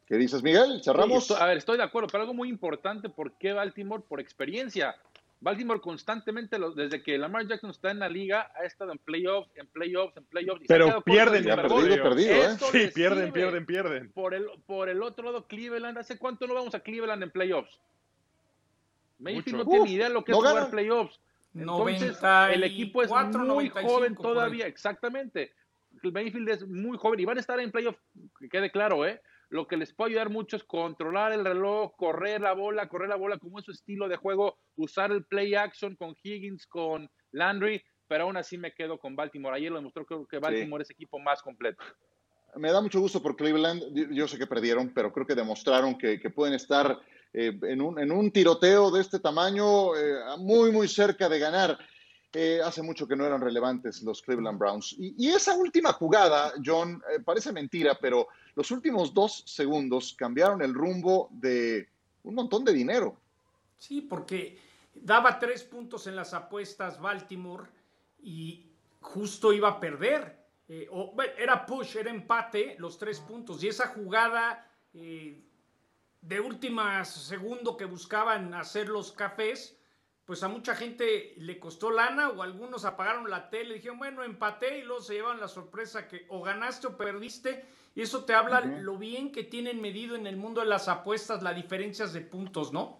[0.07, 0.81] ¿Qué dices, Miguel?
[0.83, 1.31] ¿Cerramos?
[1.33, 4.03] a ver, estoy de acuerdo, pero algo muy importante, ¿por qué Baltimore?
[4.09, 4.97] Por experiencia.
[5.40, 9.66] Baltimore constantemente, desde que Lamar Jackson está en la liga, ha estado en playoffs, en
[9.66, 10.62] playoffs, en playoffs.
[10.66, 12.57] Pero pierden, ya perdido, perdido, ¿eh?
[12.73, 14.11] Sí, pierden, pierden, pierden.
[14.12, 17.79] Por el, por el otro lado, Cleveland, ¿hace cuánto no vamos a Cleveland en playoffs?
[19.19, 21.21] Mayfield no tiene idea de lo que es jugar playoffs.
[21.55, 22.19] Entonces,
[22.53, 25.53] el equipo es muy joven todavía, exactamente.
[26.03, 27.99] Mayfield es muy joven y van a estar en playoffs,
[28.38, 29.21] que quede claro, ¿eh?
[29.48, 33.16] Lo que les puede ayudar mucho es controlar el reloj, correr la bola, correr la
[33.16, 37.82] bola como es su estilo de juego, usar el play action con Higgins, con Landry,
[38.09, 39.56] pero aún así me quedo con Baltimore.
[39.56, 41.82] Ayer lo demostró creo que Baltimore es equipo más completo.
[42.56, 43.82] Me da mucho gusto por Cleveland.
[44.12, 46.98] Yo sé que perdieron, pero creo que demostraron que, pueden estar
[47.32, 51.78] eh, en, un, en, un, tiroteo de este tamaño eh, muy, muy cerca de ganar.
[52.38, 54.94] Eh, hace mucho que no eran relevantes los Cleveland Browns.
[54.99, 61.31] Y, esa última jugada, John, parece mentira, pero los últimos dos segundos cambiaron el rumbo
[61.31, 61.88] de
[62.25, 63.16] un montón de dinero.
[63.79, 64.59] Sí, porque
[64.94, 67.70] daba tres puntos en las apuestas Baltimore
[68.22, 68.66] y
[69.01, 70.37] justo iba a perder.
[70.68, 70.90] Eh,
[71.38, 73.64] era push, era empate, los tres puntos.
[73.64, 75.42] Y esa jugada eh,
[76.20, 79.79] de última segundo que buscaban hacer los cafés,
[80.26, 84.24] pues a mucha gente le costó lana o algunos apagaron la tele y dijeron, bueno,
[84.24, 88.34] empaté y luego se llevan la sorpresa que o ganaste o perdiste y eso te
[88.34, 92.22] habla lo bien que tienen medido en el mundo de las apuestas las diferencias de
[92.22, 92.98] puntos, ¿no?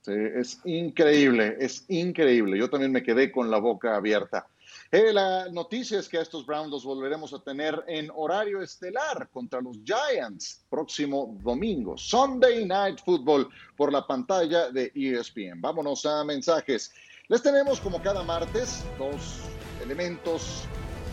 [0.00, 2.58] Sí, es increíble, es increíble.
[2.58, 4.46] Yo también me quedé con la boca abierta.
[4.90, 9.28] Eh, la noticia es que a estos Browns los volveremos a tener en horario estelar
[9.30, 15.60] contra los Giants próximo domingo, Sunday Night Football por la pantalla de ESPN.
[15.60, 16.92] Vámonos a mensajes.
[17.28, 19.40] Les tenemos como cada martes dos
[19.82, 20.64] elementos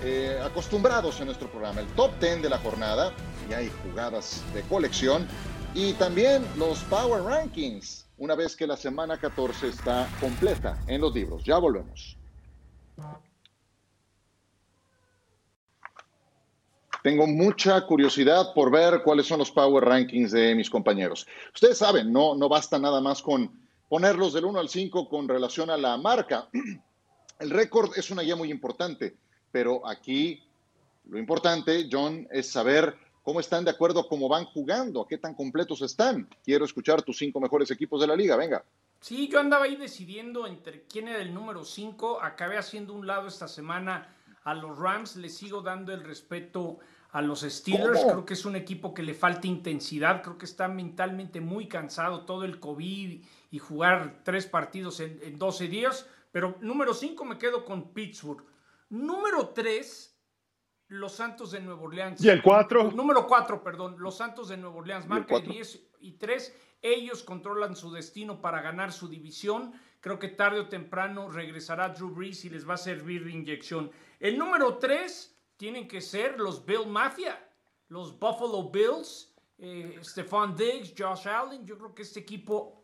[0.03, 3.13] eh, acostumbrados en nuestro programa, el top 10 de la jornada,
[3.49, 5.27] y hay jugadas de colección,
[5.75, 11.13] y también los Power Rankings, una vez que la semana 14 está completa en los
[11.13, 11.43] libros.
[11.43, 12.17] Ya volvemos.
[17.03, 21.27] Tengo mucha curiosidad por ver cuáles son los Power Rankings de mis compañeros.
[21.53, 23.59] Ustedes saben, no, no basta nada más con
[23.89, 26.47] ponerlos del 1 al 5 con relación a la marca.
[27.39, 29.15] El récord es una guía muy importante
[29.51, 30.41] pero aquí
[31.09, 35.81] lo importante, John, es saber cómo están de acuerdo, cómo van jugando, qué tan completos
[35.81, 36.27] están.
[36.43, 38.63] Quiero escuchar tus cinco mejores equipos de la liga, venga.
[39.01, 42.21] Sí, yo andaba ahí decidiendo entre quién era el número cinco.
[42.21, 46.79] Acabé haciendo un lado esta semana a los Rams, le sigo dando el respeto
[47.11, 48.03] a los Steelers.
[48.03, 52.25] Creo que es un equipo que le falta intensidad, creo que está mentalmente muy cansado
[52.25, 56.07] todo el COVID y jugar tres partidos en, en 12 días.
[56.31, 58.43] Pero número cinco me quedo con Pittsburgh.
[58.91, 60.19] Número 3,
[60.89, 62.21] los Santos de Nueva Orleans.
[62.21, 62.91] ¿Y el 4?
[62.91, 65.07] Número 4, perdón, los Santos de Nueva Orleans.
[65.07, 66.53] Marca 10 y 3.
[66.81, 69.71] Ellos controlan su destino para ganar su división.
[70.01, 73.91] Creo que tarde o temprano regresará Drew Brees y les va a servir de inyección.
[74.21, 77.43] El número 3 tienen que ser los Bill Mafia,
[77.89, 81.65] los Buffalo Bills, eh, Stephon Diggs, Josh Allen.
[81.65, 82.83] Yo creo que este equipo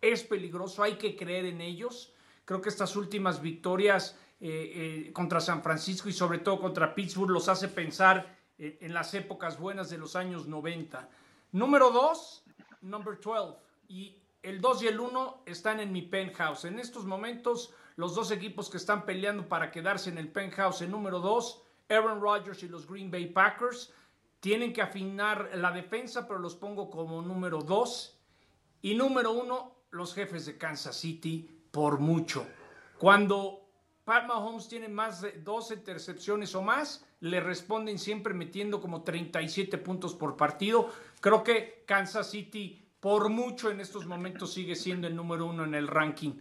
[0.00, 2.14] es peligroso, hay que creer en ellos.
[2.44, 7.30] Creo que estas últimas victorias eh, eh, contra San Francisco y sobre todo contra Pittsburgh
[7.30, 11.08] los hace pensar eh, en las épocas buenas de los años 90.
[11.50, 12.44] Número 2,
[12.82, 13.58] number 12.
[13.88, 16.64] Y el 2 y el 1 están en mi penthouse.
[16.66, 20.90] En estos momentos, los dos equipos que están peleando para quedarse en el penthouse en
[20.90, 23.92] número 2, Aaron Rodgers y los Green Bay Packers,
[24.40, 28.20] tienen que afinar la defensa, pero los pongo como número 2.
[28.82, 32.46] Y número 1, los jefes de Kansas City, por mucho.
[32.98, 33.66] Cuando
[34.04, 39.78] Pat Mahomes tiene más de 12 intercepciones o más, le responden siempre metiendo como 37
[39.78, 40.90] puntos por partido.
[41.20, 45.74] Creo que Kansas City por mucho en estos momentos sigue siendo el número uno en
[45.74, 46.32] el ranking.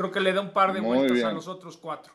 [0.00, 2.14] Creo que le da un par de vueltas a los otros cuatro.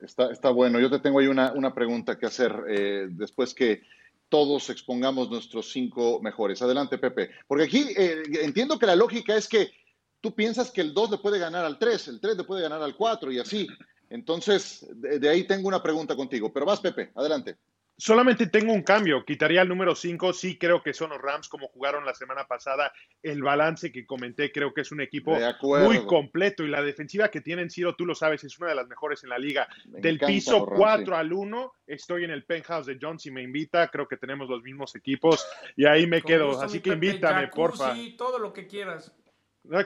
[0.00, 0.78] Está, está, bueno.
[0.78, 3.82] Yo te tengo ahí una, una pregunta que hacer eh, después que
[4.28, 6.62] todos expongamos nuestros cinco mejores.
[6.62, 7.30] Adelante, Pepe.
[7.48, 9.72] Porque aquí eh, entiendo que la lógica es que
[10.20, 12.82] tú piensas que el 2 le puede ganar al 3, el 3 le puede ganar
[12.82, 13.66] al 4 y así.
[14.08, 16.52] Entonces, de, ahí tengo una pregunta contigo.
[16.52, 17.56] Pero vas, Pepe, adelante.
[18.00, 21.66] Solamente tengo un cambio, quitaría el número 5, sí creo que son los Rams como
[21.66, 22.92] jugaron la semana pasada,
[23.24, 27.40] el balance que comenté creo que es un equipo muy completo y la defensiva que
[27.40, 29.66] tienen Ciro, tú lo sabes, es una de las mejores en la liga.
[29.84, 34.06] Del piso 4 al 1, estoy en el penthouse de John, si me invita, creo
[34.06, 37.96] que tenemos los mismos equipos y ahí me quedo, así que invítame, porfa.
[37.96, 39.12] Sí, todo lo que quieras.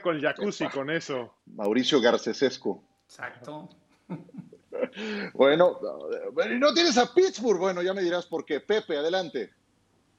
[0.02, 1.38] con el jacuzzi, con eso.
[1.46, 2.84] Mauricio Garcesesco.
[3.06, 3.70] Exacto.
[5.34, 5.78] bueno,
[6.58, 7.58] no tienes a Pittsburgh.
[7.58, 8.60] Bueno, ya me dirás por qué.
[8.60, 9.50] Pepe, adelante.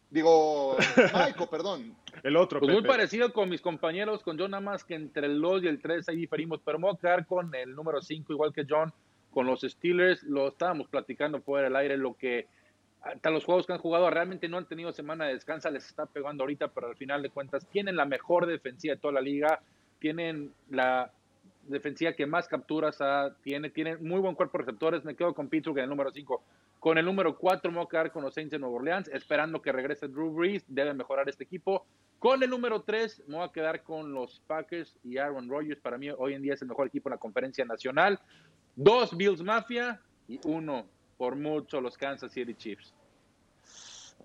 [0.09, 0.77] Digo,
[1.13, 1.95] Maico, perdón.
[2.21, 2.59] El otro.
[2.59, 5.67] Pues muy parecido con mis compañeros, con John, nada más que entre el 2 y
[5.67, 8.65] el 3 ahí diferimos, pero me voy a quedar con el número 5, igual que
[8.69, 8.93] John,
[9.31, 10.21] con los Steelers.
[10.23, 12.47] Lo estábamos platicando fuera del aire, lo que
[13.01, 16.05] hasta los juegos que han jugado realmente no han tenido semana de descanso, les está
[16.05, 19.61] pegando ahorita, pero al final de cuentas tienen la mejor defensiva de toda la liga,
[19.99, 21.11] tienen la
[21.67, 22.97] defensiva que más capturas
[23.41, 25.03] tiene, tienen muy buen cuerpo de receptores.
[25.03, 26.43] Me quedo con Pittsburgh en el número 5.
[26.79, 29.61] Con el número 4 me voy a quedar con los Saints de Nueva Orleans, esperando
[29.61, 31.85] que regrese Drew Brees, debe mejorar este equipo.
[32.19, 35.79] Con el número 3 me voy a quedar con los Packers y Aaron Rodgers.
[35.79, 38.19] Para mí hoy en día es el mejor equipo en la conferencia nacional.
[38.75, 40.85] Dos Bills Mafia y uno
[41.17, 42.93] por mucho los Kansas City Chiefs.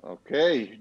[0.03, 0.31] Ok,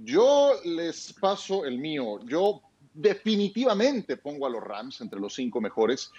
[0.03, 2.19] yo les paso el mío.
[2.25, 2.61] Yo
[2.93, 6.11] definitivamente pongo a los Rams entre los cinco mejores.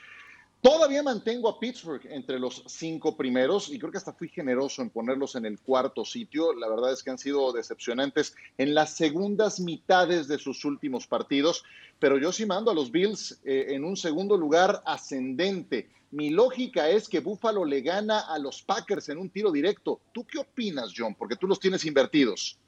[0.61, 4.90] Todavía mantengo a Pittsburgh entre los cinco primeros y creo que hasta fui generoso en
[4.90, 6.53] ponerlos en el cuarto sitio.
[6.53, 11.64] La verdad es que han sido decepcionantes en las segundas mitades de sus últimos partidos,
[12.01, 15.90] pero yo sí mando a los Bills eh, en un segundo lugar ascendente.
[16.11, 20.01] Mi lógica es que Buffalo le gana a los Packers en un tiro directo.
[20.12, 21.14] ¿Tú qué opinas, John?
[21.14, 22.59] Porque tú los tienes invertidos.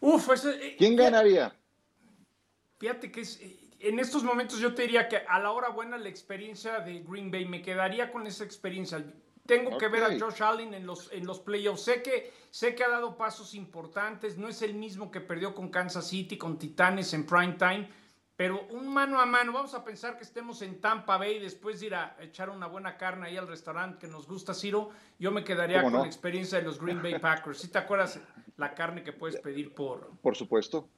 [0.00, 1.56] Uf, eso, eh, ¿Quién ganaría?
[2.78, 5.98] Fíjate que es, eh, en estos momentos yo te diría que a la hora buena
[5.98, 9.04] la experiencia de Green Bay, me quedaría con esa experiencia.
[9.44, 10.18] Tengo que ver a.
[10.18, 11.82] Josh Allen en los, en los playoffs.
[11.82, 15.68] Sé que, sé que ha dado pasos importantes, no es el mismo que perdió con
[15.68, 17.88] Kansas City, con Titanes en prime time,
[18.36, 21.86] pero un mano a mano, vamos a pensar que estemos en Tampa Bay después de
[21.86, 25.42] ir a echar una buena carne ahí al restaurante que nos gusta, Ciro, yo me
[25.42, 26.00] quedaría ¿Cómo con no?
[26.04, 27.58] la experiencia de los Green Bay Packers.
[27.58, 28.20] ¿Sí te acuerdas
[28.56, 30.88] la carne que puedes pedir por, Por supuesto.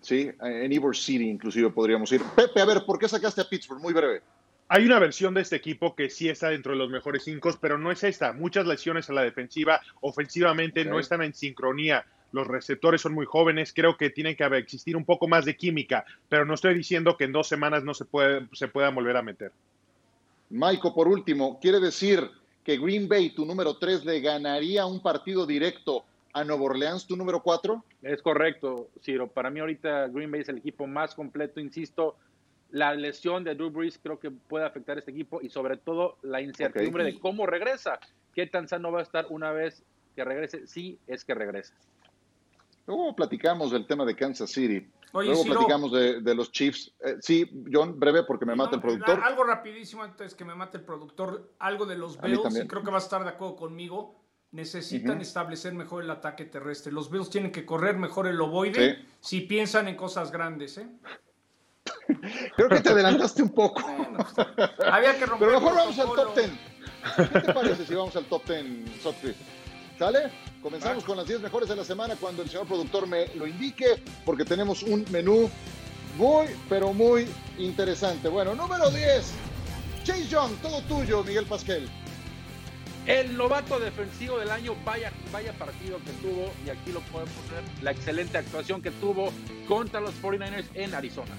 [0.00, 2.22] Sí, en Ivor City inclusive podríamos ir.
[2.34, 3.80] Pepe, a ver, ¿por qué sacaste a Pittsburgh?
[3.80, 4.22] Muy breve.
[4.68, 7.76] Hay una versión de este equipo que sí está dentro de los mejores cinco, pero
[7.76, 8.32] no es esta.
[8.32, 12.04] Muchas lesiones a la defensiva, ofensivamente no están en sincronía.
[12.32, 15.56] Los receptores son muy jóvenes, creo que tiene que haber- existir un poco más de
[15.56, 19.16] química, pero no estoy diciendo que en dos semanas no se, puede, se puedan volver
[19.16, 19.50] a meter.
[20.50, 22.28] Maiko, por último, ¿quiere decir
[22.64, 27.16] que Green Bay, tu número 3, le ganaría un partido directo a Nueva Orleans, tu
[27.16, 27.84] número 4?
[28.02, 29.28] Es correcto, Ciro.
[29.28, 32.16] Para mí ahorita Green Bay es el equipo más completo, insisto.
[32.70, 36.18] La lesión de Drew Brees creo que puede afectar a este equipo y sobre todo
[36.22, 37.98] la incertidumbre de cómo regresa.
[38.32, 39.82] ¿Qué tan sano va a estar una vez
[40.14, 40.66] que regrese?
[40.66, 41.74] Sí, es que regresa.
[42.86, 44.86] Luego platicamos del tema de Kansas City.
[45.12, 45.54] Oye, Luego Ciro.
[45.56, 46.92] platicamos de, de los Chiefs.
[47.04, 49.20] Eh, sí, John, breve porque me mata el productor.
[49.22, 52.90] Algo rapidísimo antes que me mate el productor, algo de los Bills, y creo que
[52.90, 54.19] va a estar de acuerdo conmigo.
[54.52, 55.22] Necesitan Ujú.
[55.22, 56.90] establecer mejor el ataque terrestre.
[56.92, 59.08] Los Bills tienen que correr mejor el ovoide Sí.
[59.20, 60.78] si piensan en cosas grandes.
[60.78, 60.88] ¿eh?
[62.56, 63.80] Creo que te adelantaste un poco.
[63.82, 66.50] Bueno, pues, había que romper Pero mejor vamos al top 10.
[67.32, 69.34] ¿Qué te parece si vamos al top 10, Sotri?
[69.98, 70.30] ¿Sale?
[70.62, 74.02] Comenzamos con las 10 mejores de la semana cuando el señor productor me lo indique,
[74.26, 75.48] porque tenemos un menú
[76.16, 77.26] muy, pero muy
[77.58, 78.28] interesante.
[78.28, 79.32] Bueno, número 10.
[80.02, 81.88] Chase Young, todo tuyo, Miguel Pasquel.
[83.06, 87.62] El novato defensivo del año, vaya, vaya partido que tuvo, y aquí lo podemos ver,
[87.82, 89.32] la excelente actuación que tuvo
[89.66, 91.34] contra los 49ers en Arizona.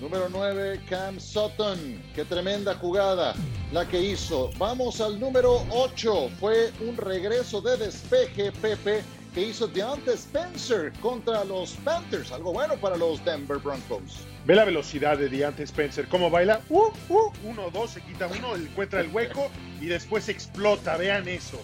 [0.00, 2.00] Número 9, Cam Sutton.
[2.14, 3.34] Qué tremenda jugada
[3.72, 4.50] la que hizo.
[4.56, 6.30] Vamos al número 8.
[6.38, 9.02] Fue un regreso de despeje, Pepe,
[9.34, 12.30] que hizo Deontay Spencer contra los Panthers.
[12.30, 14.20] Algo bueno para los Denver Broncos.
[14.48, 16.62] Ve la velocidad de Deante Spencer, cómo baila.
[16.70, 20.96] Uh, uh, uno, dos, se quita uno, encuentra el hueco y después explota.
[20.96, 21.60] Vean eso.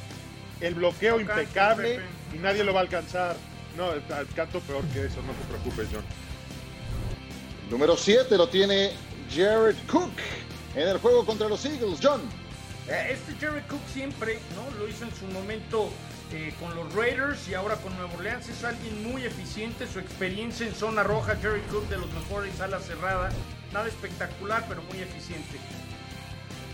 [0.61, 2.05] El bloqueo impecable Pepe.
[2.35, 3.37] y nadie lo va a alcanzar.
[3.79, 6.05] No, al canto peor que eso, no te preocupes, John.
[7.71, 8.91] Número 7 lo tiene
[9.35, 10.13] Jared Cook
[10.77, 12.01] en el juego contra los Eagles.
[12.03, 12.21] John.
[12.87, 14.79] Eh, Este Jerry Cook siempre, ¿no?
[14.79, 15.89] Lo hizo en su momento
[16.33, 18.49] eh, con los Raiders y ahora con Nueva Orleans.
[18.49, 19.87] Es alguien muy eficiente.
[19.87, 23.31] Su experiencia en zona roja, Jerry Cook de los mejores ala cerrada.
[23.73, 25.59] Nada espectacular, pero muy eficiente.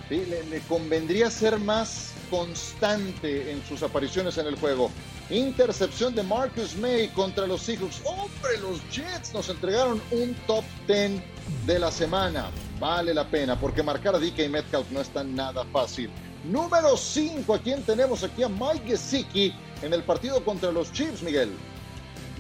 [0.09, 4.91] Le, le convendría ser más constante en sus apariciones en el juego.
[5.31, 8.03] Intercepción de Marcus May contra los Seahawks.
[8.05, 8.59] ¡Hombre!
[8.61, 11.23] Los Jets nos entregaron un top 10
[11.67, 12.51] de la semana.
[12.81, 16.11] Vale la pena porque marcar a DK Metcalf no es tan nada fácil.
[16.45, 18.43] Número 5, ¿a quién tenemos aquí?
[18.43, 21.51] A Mike Gesicki en el partido contra los Chiefs, Miguel.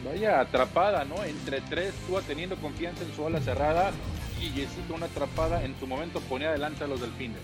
[0.05, 1.23] Vaya atrapada, ¿no?
[1.25, 3.91] Entre tres, estuvo teniendo confianza en su ala cerrada
[4.41, 7.37] y Jessica una atrapada en su momento ponía adelante a los delfines.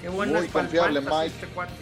[0.00, 1.26] Qué buena Muy confiable, Mike.
[1.26, 1.72] este cuate.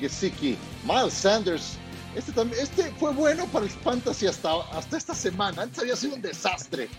[0.00, 0.56] Gesicki.
[0.86, 1.76] Miles Sanders.
[2.14, 5.62] Este, también, este fue bueno para el fantasy hasta, hasta esta semana.
[5.62, 6.88] Antes había sido un desastre.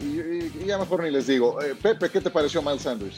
[0.00, 1.62] Y, y- y ya mejor ni les digo.
[1.62, 3.16] Eh, Pepe, ¿qué te pareció Miles Sanders?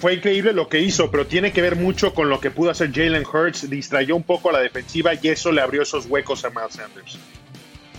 [0.00, 2.92] Fue increíble lo que hizo, pero tiene que ver mucho con lo que pudo hacer
[2.92, 3.68] Jalen Hurts.
[3.68, 7.18] Distrayó un poco a la defensiva y eso le abrió esos huecos a Miles Sanders.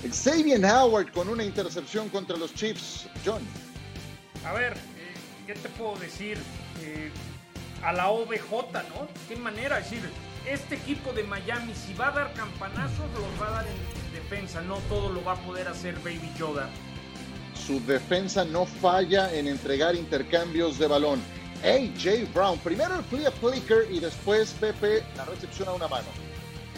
[0.08, 3.08] Xavier Howard con una intercepción contra los Chiefs.
[3.26, 3.42] John.
[4.46, 5.14] A ver, eh,
[5.46, 6.38] ¿qué te puedo decir?
[6.82, 7.12] Eh,
[7.84, 8.52] a la OBJ,
[8.90, 9.08] ¿no?
[9.28, 9.80] ¿Qué manera?
[9.80, 10.10] Es decir,
[10.46, 14.62] este equipo de Miami, si va a dar campanazos, los va a dar en defensa.
[14.62, 16.70] No todo lo va a poder hacer Baby Yoda.
[17.54, 21.20] Su defensa no falla en entregar intercambios de balón.
[21.64, 26.07] AJ Brown, primero el flea flicker y después Pepe la recepción a una mano.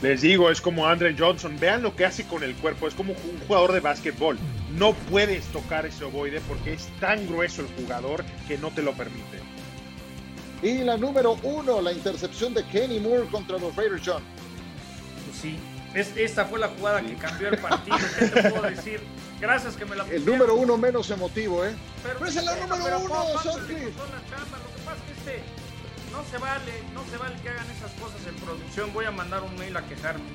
[0.02, 1.56] Les digo, es como Andre Johnson.
[1.60, 2.88] Vean lo que hace con el cuerpo.
[2.88, 4.38] Es como un jugador de básquetbol.
[4.76, 8.94] No puedes tocar ese ovoide porque es tan grueso el jugador que no te lo
[8.94, 9.40] permite.
[10.64, 14.24] Y la número uno, la intercepción de Kenny Moore contra los Raiders, John.
[15.26, 15.60] Pues sí,
[15.94, 17.98] esta fue la jugada que cambió el partido.
[18.18, 19.02] ¿Qué te puedo decir?
[19.40, 20.28] Gracias que me la pusieron.
[20.28, 21.76] El número uno menos emotivo, ¿eh?
[22.04, 23.92] Pero, es el número uno, Sotcliffe.
[26.12, 28.94] No se vale, no se vale que hagan esas cosas en producción.
[28.94, 30.26] Voy a mandar un mail a quejarme.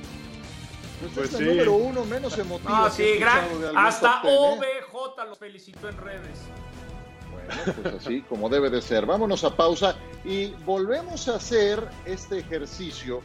[0.99, 2.73] Pues, pues es el número uno menos emotivo.
[2.73, 6.39] Ah, sí, gran, hasta OBJ los felicitó en redes.
[7.31, 9.05] Bueno, pues así como debe de ser.
[9.05, 13.21] Vámonos a pausa y volvemos a hacer este ejercicio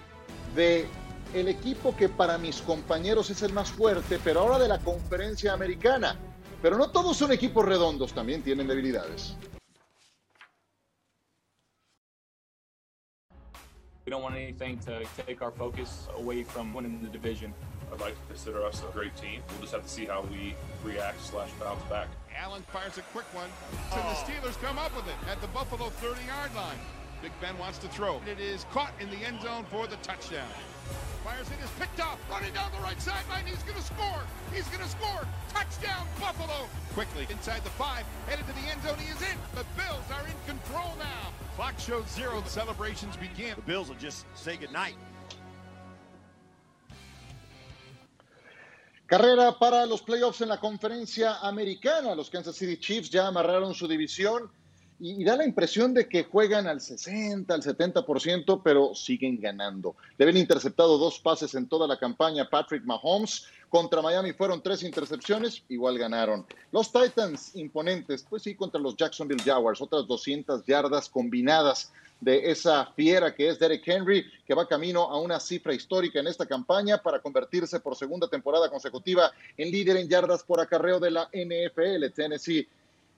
[0.55, 0.87] de
[1.33, 5.55] el equipo que para mis compañeros es el más fuerte, pero ahora de la conferencia
[5.55, 6.17] americana.
[6.61, 9.37] Pero no todos son equipos redondos, también tienen debilidades.
[14.13, 17.55] Don't want anything to take our focus away from winning the division.
[17.91, 19.41] I'd like to consider us a great team.
[19.49, 20.55] We'll just have to see how we
[20.85, 22.09] react slash bounce back.
[22.37, 23.49] Allen fires a quick one,
[23.91, 26.77] and the Steelers come up with it at the Buffalo 30-yard line.
[27.23, 28.21] Big Ben wants to throw.
[28.31, 30.49] It is caught in the end zone for the touchdown.
[31.25, 33.47] Fires it is picked off, running down the right sideline.
[33.47, 34.23] He's going to score.
[34.53, 35.23] He's going to score.
[35.55, 36.67] Touchdown, Buffalo.
[36.95, 38.99] Quickly inside the five, headed to the end zone.
[38.99, 39.39] He is in.
[39.55, 41.33] The Bills are in control now.
[41.55, 42.41] Clock shows zero.
[42.41, 43.55] The celebrations begin.
[43.55, 44.97] The Bills will just say goodnight.
[49.07, 52.17] Carrera para los playoffs en la conferencia americana.
[52.17, 54.51] Los Kansas City Chiefs ya amarraron su división
[55.03, 59.97] y, da la impresión de que juegan al 60, al 70%, pero siguen ganando.
[60.17, 63.47] Le habían interceptado dos pases en toda la campaña Patrick Mahomes.
[63.69, 66.47] Contra Miami fueron tres intercepciones, igual ganaron.
[66.71, 71.91] Los Titans imponentes, pues sí, contra los Jacksonville Jaguars, otras 200 yardas combinadas
[72.21, 76.29] de esa fiera que es Derek Henry, que va camino a una cifra histórica en
[76.29, 81.11] esta campaña para convertirse por segunda temporada consecutiva en líder en yardas por acarreo de
[81.11, 82.07] la NFL.
[82.15, 82.69] Tennessee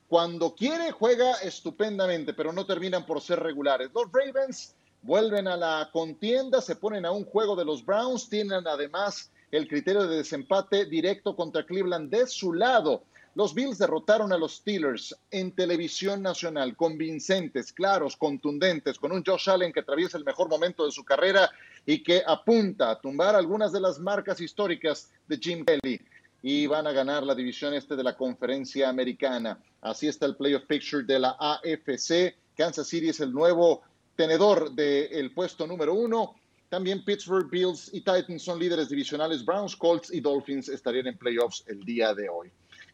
[0.09, 3.91] cuando quiere juega estupendamente, pero no terminan por ser regulares.
[3.95, 8.67] Los Ravens vuelven a la contienda, se ponen a un juego de los Browns, tienen
[8.67, 13.05] además el criterio de desempate directo contra Cleveland de su lado.
[13.35, 19.51] Los Bills derrotaron a los Steelers en televisión nacional, convincentes, claros, contundentes, con un Josh
[19.51, 21.51] Allen que atraviesa el mejor momento de su carrera
[21.85, 26.01] y que apunta a tumbar algunas de las marcas históricas de Jim Kelly
[26.47, 29.59] y van a ganar la división este de la conferencia americana.
[29.81, 32.37] Así está el playoff picture de la AFC.
[32.55, 33.81] Kansas City es el nuevo
[34.15, 36.35] tenedor del puesto número uno.
[36.69, 39.43] También Pittsburgh, Bills y Titans son líderes divisionales.
[39.43, 42.53] Browns, Colts y Dolphins estarían en playoffs el día de hoy.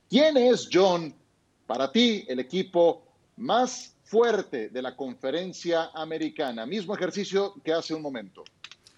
[0.09, 1.13] ¿Quién es, John,
[1.67, 3.03] para ti, el equipo
[3.37, 6.67] más fuerte de la conferencia americana?
[6.67, 8.45] Mismo ejercicio que hace un momento.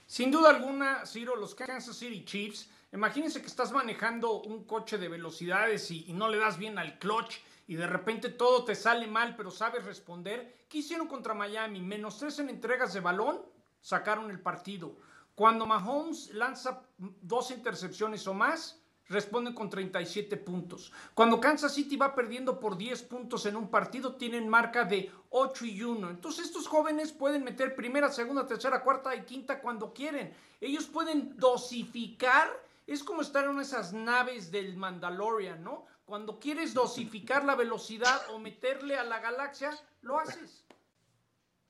[0.06, 5.08] Sin duda alguna, Ciro, los Kansas City Chiefs Imagínense que estás manejando un coche de
[5.08, 9.34] velocidades y, no le das bien al clutch y de repente todo te sale mal,
[9.34, 10.66] pero sabes responder.
[10.68, 11.80] ¿Qué hicieron contra Miami?
[11.80, 13.40] Menos tres en entregas de balón,
[13.80, 14.94] sacaron el partido.
[15.34, 20.92] Cuando Mahomes lanza dos intercepciones o más, responden con 37 puntos.
[21.14, 25.64] Cuando Kansas City va perdiendo por 10 puntos en un partido, tienen marca de 8
[25.64, 26.10] y 1.
[26.10, 30.34] Entonces estos jóvenes pueden meter primera, segunda, tercera, cuarta y quinta cuando quieren.
[30.60, 32.50] Ellos pueden dosificar
[32.86, 35.86] es como estar en esas naves del Mandalorian, ¿no?
[36.04, 39.70] Cuando quieres dosificar la velocidad o meterle a la galaxia,
[40.02, 40.64] lo haces.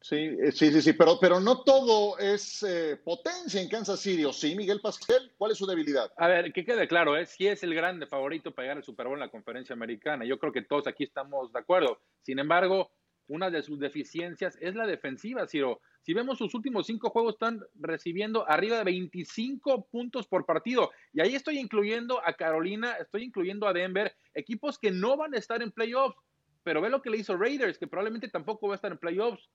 [0.03, 4.25] Sí, eh, sí, sí, sí, pero, pero no todo es eh, potencia en Kansas City,
[4.25, 5.31] ¿o sí, Miguel Pascal?
[5.39, 6.13] ¿Cuál es su debilidad?
[6.17, 7.25] A ver, que quede claro, ¿eh?
[7.25, 10.25] sí es el grande favorito para llegar al Super Bowl en la conferencia americana.
[10.25, 12.01] Yo creo que todos aquí estamos de acuerdo.
[12.23, 12.91] Sin embargo,
[13.33, 15.81] una de sus deficiencias es la defensiva, Ciro.
[16.03, 20.91] Si vemos sus últimos cinco juegos, están recibiendo arriba de 25 puntos por partido.
[21.15, 25.39] Y ahí estoy incluyendo a Carolina, estoy incluyendo a Denver, equipos que no van a
[25.39, 26.19] estar en playoffs.
[26.63, 29.49] Pero ve lo que le hizo Raiders, que probablemente tampoco va a estar en playoffs.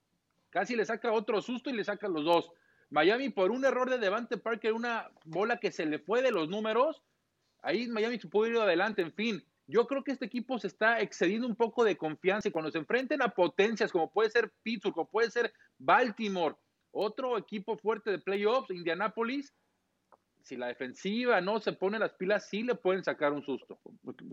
[0.50, 2.50] Casi le saca otro susto y le saca los dos.
[2.90, 6.48] Miami, por un error de Devante Parker, una bola que se le fue de los
[6.48, 7.00] números,
[7.62, 9.02] ahí Miami se pudo ir adelante.
[9.02, 12.52] En fin, yo creo que este equipo se está excediendo un poco de confianza y
[12.52, 16.56] cuando se enfrenten a potencias como puede ser Pittsburgh, como puede ser Baltimore,
[16.90, 19.54] otro equipo fuerte de playoffs, Indianapolis,
[20.42, 23.78] si la defensiva no se pone las pilas, sí le pueden sacar un susto.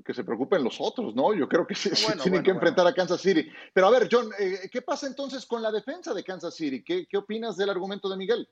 [0.06, 1.34] Que se preocupen los otros, ¿no?
[1.34, 1.90] Yo creo que sí,
[2.24, 3.50] tienen que enfrentar a Kansas City.
[3.74, 6.84] Pero a ver, John, eh, ¿qué pasa entonces con la defensa de Kansas City?
[6.84, 8.48] ¿Qué, ¿Qué, opinas del argumento de Miguel?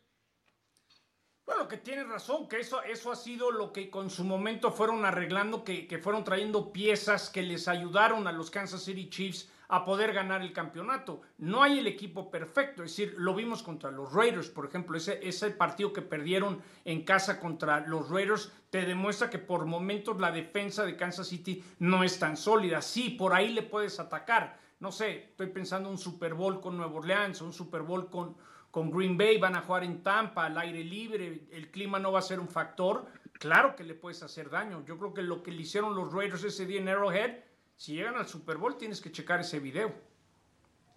[1.45, 5.03] Bueno, que tiene razón, que eso, eso ha sido lo que con su momento fueron
[5.03, 9.83] arreglando, que, que fueron trayendo piezas que les ayudaron a los Kansas City Chiefs a
[9.83, 11.21] poder ganar el campeonato.
[11.39, 15.19] No hay el equipo perfecto, es decir, lo vimos contra los Raiders, por ejemplo, ese,
[15.21, 20.31] ese partido que perdieron en casa contra los Raiders te demuestra que por momentos la
[20.31, 22.81] defensa de Kansas City no es tan sólida.
[22.81, 24.59] Sí, por ahí le puedes atacar.
[24.79, 28.35] No sé, estoy pensando un Super Bowl con Nueva Orleans, un Super Bowl con,
[28.73, 32.17] con Green Bay, van a jugar en Tampa, al aire libre, el clima no va
[32.17, 33.05] a ser un factor.
[33.33, 34.83] Claro que le puedes hacer daño.
[34.87, 37.35] Yo creo que lo que le hicieron los Raiders ese día en Arrowhead
[37.75, 39.93] si llegan al Super Bowl tienes que checar ese video.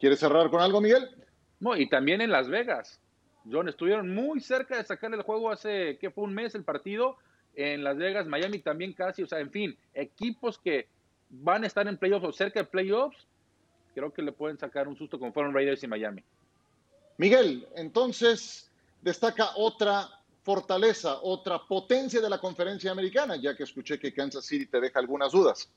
[0.01, 1.07] ¿Quieres cerrar con algo, Miguel?
[1.61, 2.99] No, y también en Las Vegas.
[3.45, 6.25] John, estuvieron muy cerca de sacar el juego hace, ¿qué fue?
[6.25, 7.19] Un mes el partido.
[7.57, 9.23] En Las Vegas, Miami también casi.
[9.23, 10.89] O sea, en fin, equipos que
[11.29, 13.27] van a estar en playoffs o cerca de playoffs,
[13.95, 16.25] creo que le pueden sacar un susto como fueron Raiders y Miami.
[17.19, 18.71] Miguel, entonces
[19.03, 20.09] destaca otra
[20.43, 24.99] fortaleza, otra potencia de la conferencia americana, ya que escuché que Kansas City te deja
[24.99, 25.69] algunas dudas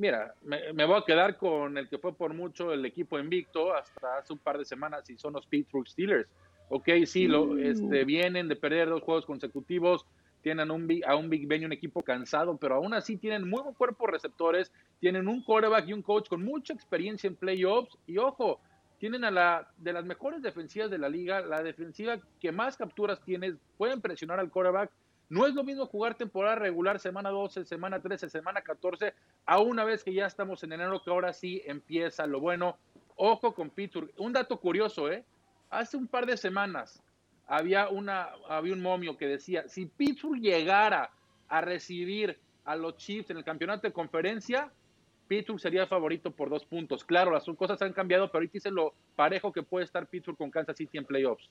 [0.00, 4.16] mira, me, voy a quedar con el que fue por mucho el equipo invicto hasta
[4.16, 6.28] hace un par de semanas y son los Pittsburgh Steelers.
[6.70, 7.58] Ok, sí, lo, mm.
[7.60, 10.06] este, vienen de perder dos juegos consecutivos,
[10.42, 13.60] tienen un, a un Big Ben y un equipo cansado, pero aún así tienen muy
[13.62, 18.16] buen cuerpo receptores, tienen un quarterback y un coach con mucha experiencia en playoffs y
[18.16, 18.58] ojo,
[19.00, 23.20] tienen a la de las mejores defensivas de la liga, la defensiva que más capturas
[23.22, 24.90] tiene, pueden presionar al quarterback
[25.30, 29.14] no es lo mismo jugar temporada regular, semana 12, semana 13, semana 14,
[29.46, 32.76] a una vez que ya estamos en enero, que ahora sí empieza lo bueno.
[33.14, 34.10] Ojo con Pittsburgh.
[34.18, 35.24] Un dato curioso, ¿eh?
[35.70, 37.00] Hace un par de semanas
[37.46, 41.10] había, una, había un momio que decía, si Pittsburgh llegara
[41.48, 44.72] a recibir a los Chiefs en el campeonato de conferencia,
[45.30, 47.04] Pittsburgh sería favorito por dos puntos.
[47.04, 50.50] Claro, las cosas han cambiado, pero ahorita dice lo parejo que puede estar Pittsburgh con
[50.50, 51.48] Kansas City en playoffs.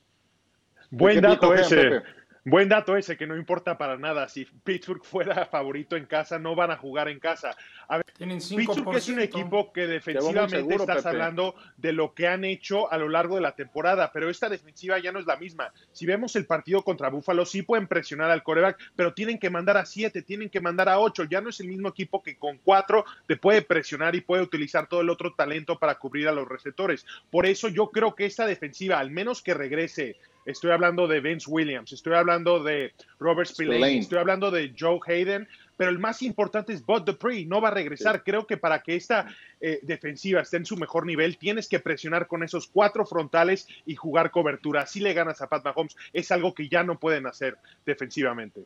[0.90, 2.02] Buen dato ese.
[2.44, 4.28] Buen dato ese, que no importa para nada.
[4.28, 7.54] Si Pittsburgh fuera favorito en casa, no van a jugar en casa.
[7.86, 12.90] A ver, Pittsburgh es un equipo que defensivamente estás hablando de lo que han hecho
[12.90, 15.72] a lo largo de la temporada, pero esta defensiva ya no es la misma.
[15.92, 19.76] Si vemos el partido contra Buffalo, sí pueden presionar al coreback, pero tienen que mandar
[19.76, 21.24] a siete, tienen que mandar a ocho.
[21.24, 24.86] Ya no es el mismo equipo que con cuatro te puede presionar y puede utilizar
[24.86, 27.04] todo el otro talento para cubrir a los receptores.
[27.30, 31.50] Por eso yo creo que esta defensiva, al menos que regrese estoy hablando de Vince
[31.50, 36.72] Williams, estoy hablando de Robert Spillane, estoy hablando de Joe Hayden, pero el más importante
[36.72, 38.22] es Bud Dupree, no va a regresar.
[38.22, 42.26] Creo que para que esta eh, defensiva esté en su mejor nivel, tienes que presionar
[42.26, 44.86] con esos cuatro frontales y jugar cobertura.
[44.86, 48.64] Si le ganas a Pat Mahomes, es algo que ya no pueden hacer defensivamente.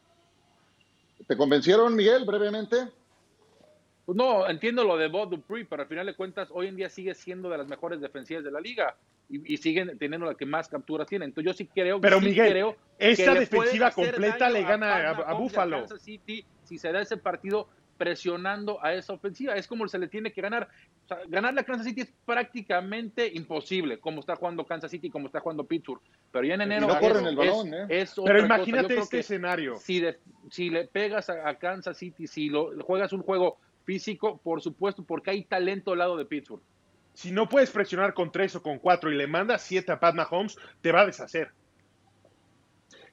[1.27, 2.89] ¿Te convencieron, Miguel, brevemente?
[4.05, 6.91] Pues no, entiendo lo de Bud Dupree, pero al final de cuentas, hoy en día
[6.91, 8.97] sigue siendo de las mejores defensivas de la liga
[9.29, 11.31] y, siguen teniendo la que más capturas tienen.
[11.31, 15.87] Entonces yo sí creo Pero sí Miguel, creo esta defensiva completa le gana a, Buffalo.
[15.99, 20.41] si se da ese partido presionando a esa ofensiva, es como se le tiene que
[20.41, 20.69] ganar.
[21.11, 25.41] O ganarle a Kansas City es prácticamente imposible, como está jugando Kansas City, como está
[25.41, 26.01] jugando Pittsburgh.
[26.33, 26.89] Pero ya en enero
[27.89, 29.77] es, Pero imagínate este escenario.
[29.77, 30.03] Si,
[30.51, 35.31] si le pegas a, Kansas City, si lo, juegas un juego físico, por supuesto, porque
[35.31, 36.63] hay talento al lado de Pittsburgh
[37.15, 40.15] si no puedes presionar con tres o con cuatro y le mandas siete a Pat
[40.15, 41.53] Mahomes, te va a deshacer.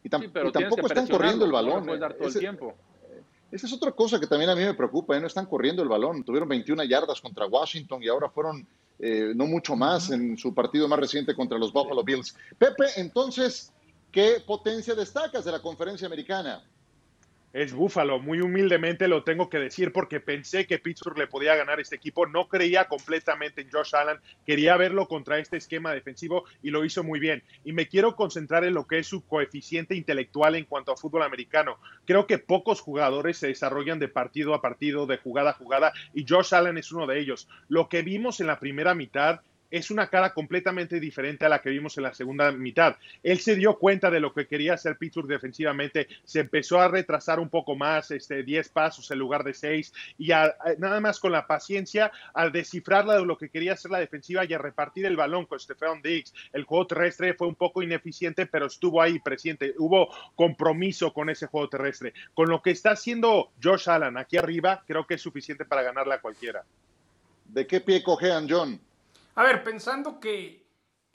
[0.04, 1.86] Y, tampoco están corriendo el balón.
[1.86, 2.76] No dar todo el tiempo.
[3.52, 5.20] Esa es otra cosa que también a mí me preocupa, ¿eh?
[5.20, 6.24] no están corriendo el balón.
[6.24, 8.66] Tuvieron 21 yardas contra Washington y ahora fueron
[8.98, 12.36] eh, no mucho más en su partido más reciente contra los Buffalo Bills.
[12.58, 13.74] Pepe, entonces,
[14.12, 16.64] ¿qué potencia destacas de la conferencia americana?
[17.54, 18.20] Es Búfalo.
[18.20, 22.26] Muy humildemente lo tengo que decir porque pensé que Pittsburgh le podía ganar este equipo.
[22.26, 24.20] No creía completamente en Josh Allen.
[24.46, 27.44] Quería verlo contra este esquema defensivo y lo hizo muy bien.
[27.64, 31.24] Y me quiero concentrar en lo que es su coeficiente intelectual en cuanto a fútbol
[31.24, 31.78] americano.
[32.06, 36.26] Creo que pocos jugadores se desarrollan de partido a partido, de jugada a jugada, y
[36.28, 37.48] Josh Allen es uno de ellos.
[37.68, 39.42] Lo que vimos en la primera mitad
[39.72, 42.98] es una cara completamente diferente a la que vimos en la segunda mitad.
[43.24, 47.40] Él se dio cuenta de lo que quería hacer Pittsburgh defensivamente, se empezó a retrasar
[47.40, 50.30] un poco más, este, 10 pasos en lugar de 6, y
[50.78, 54.58] nada más con la paciencia, al descifrar lo que quería hacer la defensiva y a
[54.58, 56.34] repartir el balón con Stefan Diggs.
[56.54, 59.74] El juego terrestre fue un poco ineficiente, pero estuvo ahí presente.
[59.78, 62.14] Hubo compromiso con ese juego terrestre.
[62.34, 66.16] Con lo que está haciendo Josh Allen aquí arriba, creo que es suficiente para ganarle
[66.16, 66.64] a cualquiera.
[67.46, 68.80] ¿De qué pie cojean, John?
[69.36, 70.62] A ver, pensando que,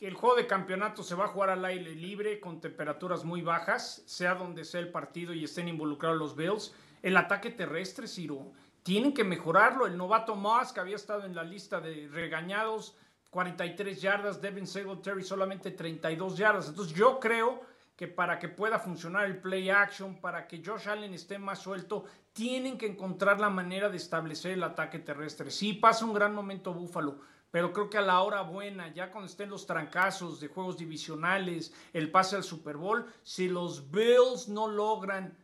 [0.01, 4.03] el juego de campeonato se va a jugar al aire libre con temperaturas muy bajas,
[4.07, 6.75] sea donde sea el partido y estén involucrados los Bills.
[7.03, 8.53] El ataque terrestre, Ciro,
[8.83, 9.87] tienen que mejorarlo.
[9.87, 12.95] El novato Moss, que había estado en la lista de regañados,
[13.31, 16.69] 43 yardas, Devin Singletary solamente 32 yardas.
[16.69, 17.63] Entonces yo creo
[17.97, 22.05] que para que pueda funcionar el play action, para que Josh Allen esté más suelto,
[22.33, 25.51] tienen que encontrar la manera de establecer el ataque terrestre.
[25.51, 27.21] Sí, pasa un gran momento Búfalo,
[27.57, 31.73] pero creo que a la hora buena, ya cuando estén los trancazos de juegos divisionales,
[31.95, 35.35] el pase al Super Bowl, si los Bills no logran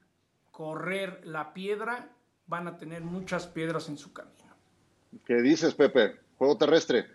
[0.50, 2.10] correr la piedra,
[2.46, 4.54] van a tener muchas piedras en su camino.
[5.24, 6.20] ¿Qué dices, Pepe?
[6.36, 7.06] Juego terrestre.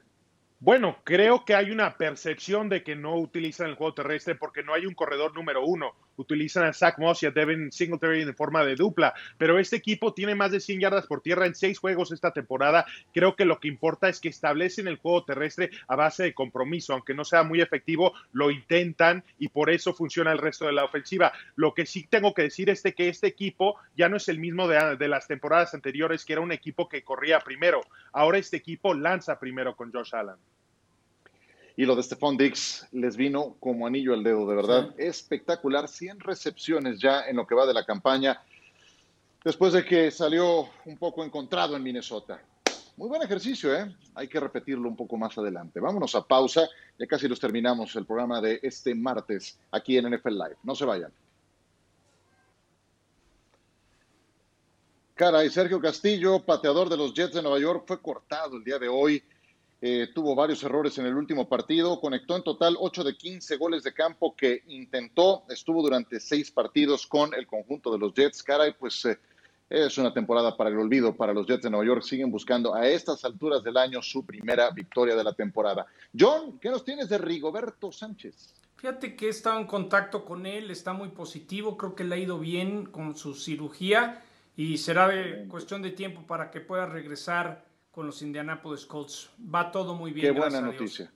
[0.57, 4.73] Bueno, creo que hay una percepción de que no utilizan el juego terrestre porque no
[4.73, 5.93] hay un corredor número uno.
[6.17, 10.13] Utilizan a Zach Moss y a Devin Singletary en forma de dupla, pero este equipo
[10.13, 12.85] tiene más de 100 yardas por tierra en seis juegos esta temporada.
[13.13, 16.93] Creo que lo que importa es que establecen el juego terrestre a base de compromiso,
[16.93, 20.85] aunque no sea muy efectivo, lo intentan y por eso funciona el resto de la
[20.85, 21.31] ofensiva.
[21.55, 24.67] Lo que sí tengo que decir es que este equipo ya no es el mismo
[24.67, 27.81] de, de las temporadas anteriores, que era un equipo que corría primero.
[28.11, 30.37] Ahora este equipo lanza primero con Josh Allen.
[31.79, 34.95] Y lo de Stephon Dix les vino como anillo al dedo, de verdad.
[34.97, 35.87] Espectacular.
[35.87, 38.41] 100 recepciones ya en lo que va de la campaña,
[39.45, 42.41] después de que salió un poco encontrado en Minnesota.
[42.95, 43.95] Muy buen ejercicio, ¿eh?
[44.15, 45.79] Hay que repetirlo un poco más adelante.
[45.79, 46.67] Vámonos a pausa.
[46.97, 50.57] Ya casi los terminamos el programa de este martes aquí en NFL Live.
[50.63, 51.13] No se vayan.
[55.13, 58.87] Caray, Sergio Castillo, pateador de los Jets de Nueva York, fue cortado el día de
[58.87, 59.23] hoy
[59.79, 63.83] eh, tuvo varios errores en el último partido, conectó en total 8 de 15 goles
[63.83, 68.41] de campo que intentó, estuvo durante seis partidos con el conjunto de los Jets.
[68.41, 69.19] Caray, pues eh,
[69.69, 72.01] es una temporada para el olvido para los Jets de Nueva York.
[72.01, 75.85] Siguen buscando a estas alturas del año su primera victoria de la temporada.
[76.17, 78.55] John, ¿qué nos tienes de Rigoberto Sánchez?
[78.77, 82.19] Fíjate que he estado en contacto con él, está muy positivo, creo que le ha
[82.19, 84.23] ido bien con su cirugía
[84.55, 87.66] y será de cuestión de tiempo para que pueda regresar
[87.97, 89.31] con los Indianapolis Colts.
[89.51, 90.27] Va todo muy bien.
[90.27, 91.11] Qué buena noticia.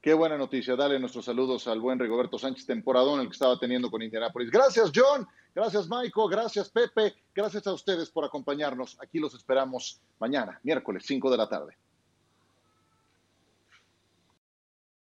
[0.00, 0.74] Qué buena noticia.
[0.74, 4.50] Dale nuestros saludos al buen Rigoberto Sánchez, temporadón el que estaba teniendo con Indianapolis.
[4.50, 5.28] Gracias, John.
[5.54, 6.30] Gracias, Michael.
[6.30, 7.14] Gracias, Pepe.
[7.34, 8.96] Gracias a ustedes por acompañarnos.
[8.98, 11.76] Aquí los esperamos mañana, miércoles, 5 de la tarde.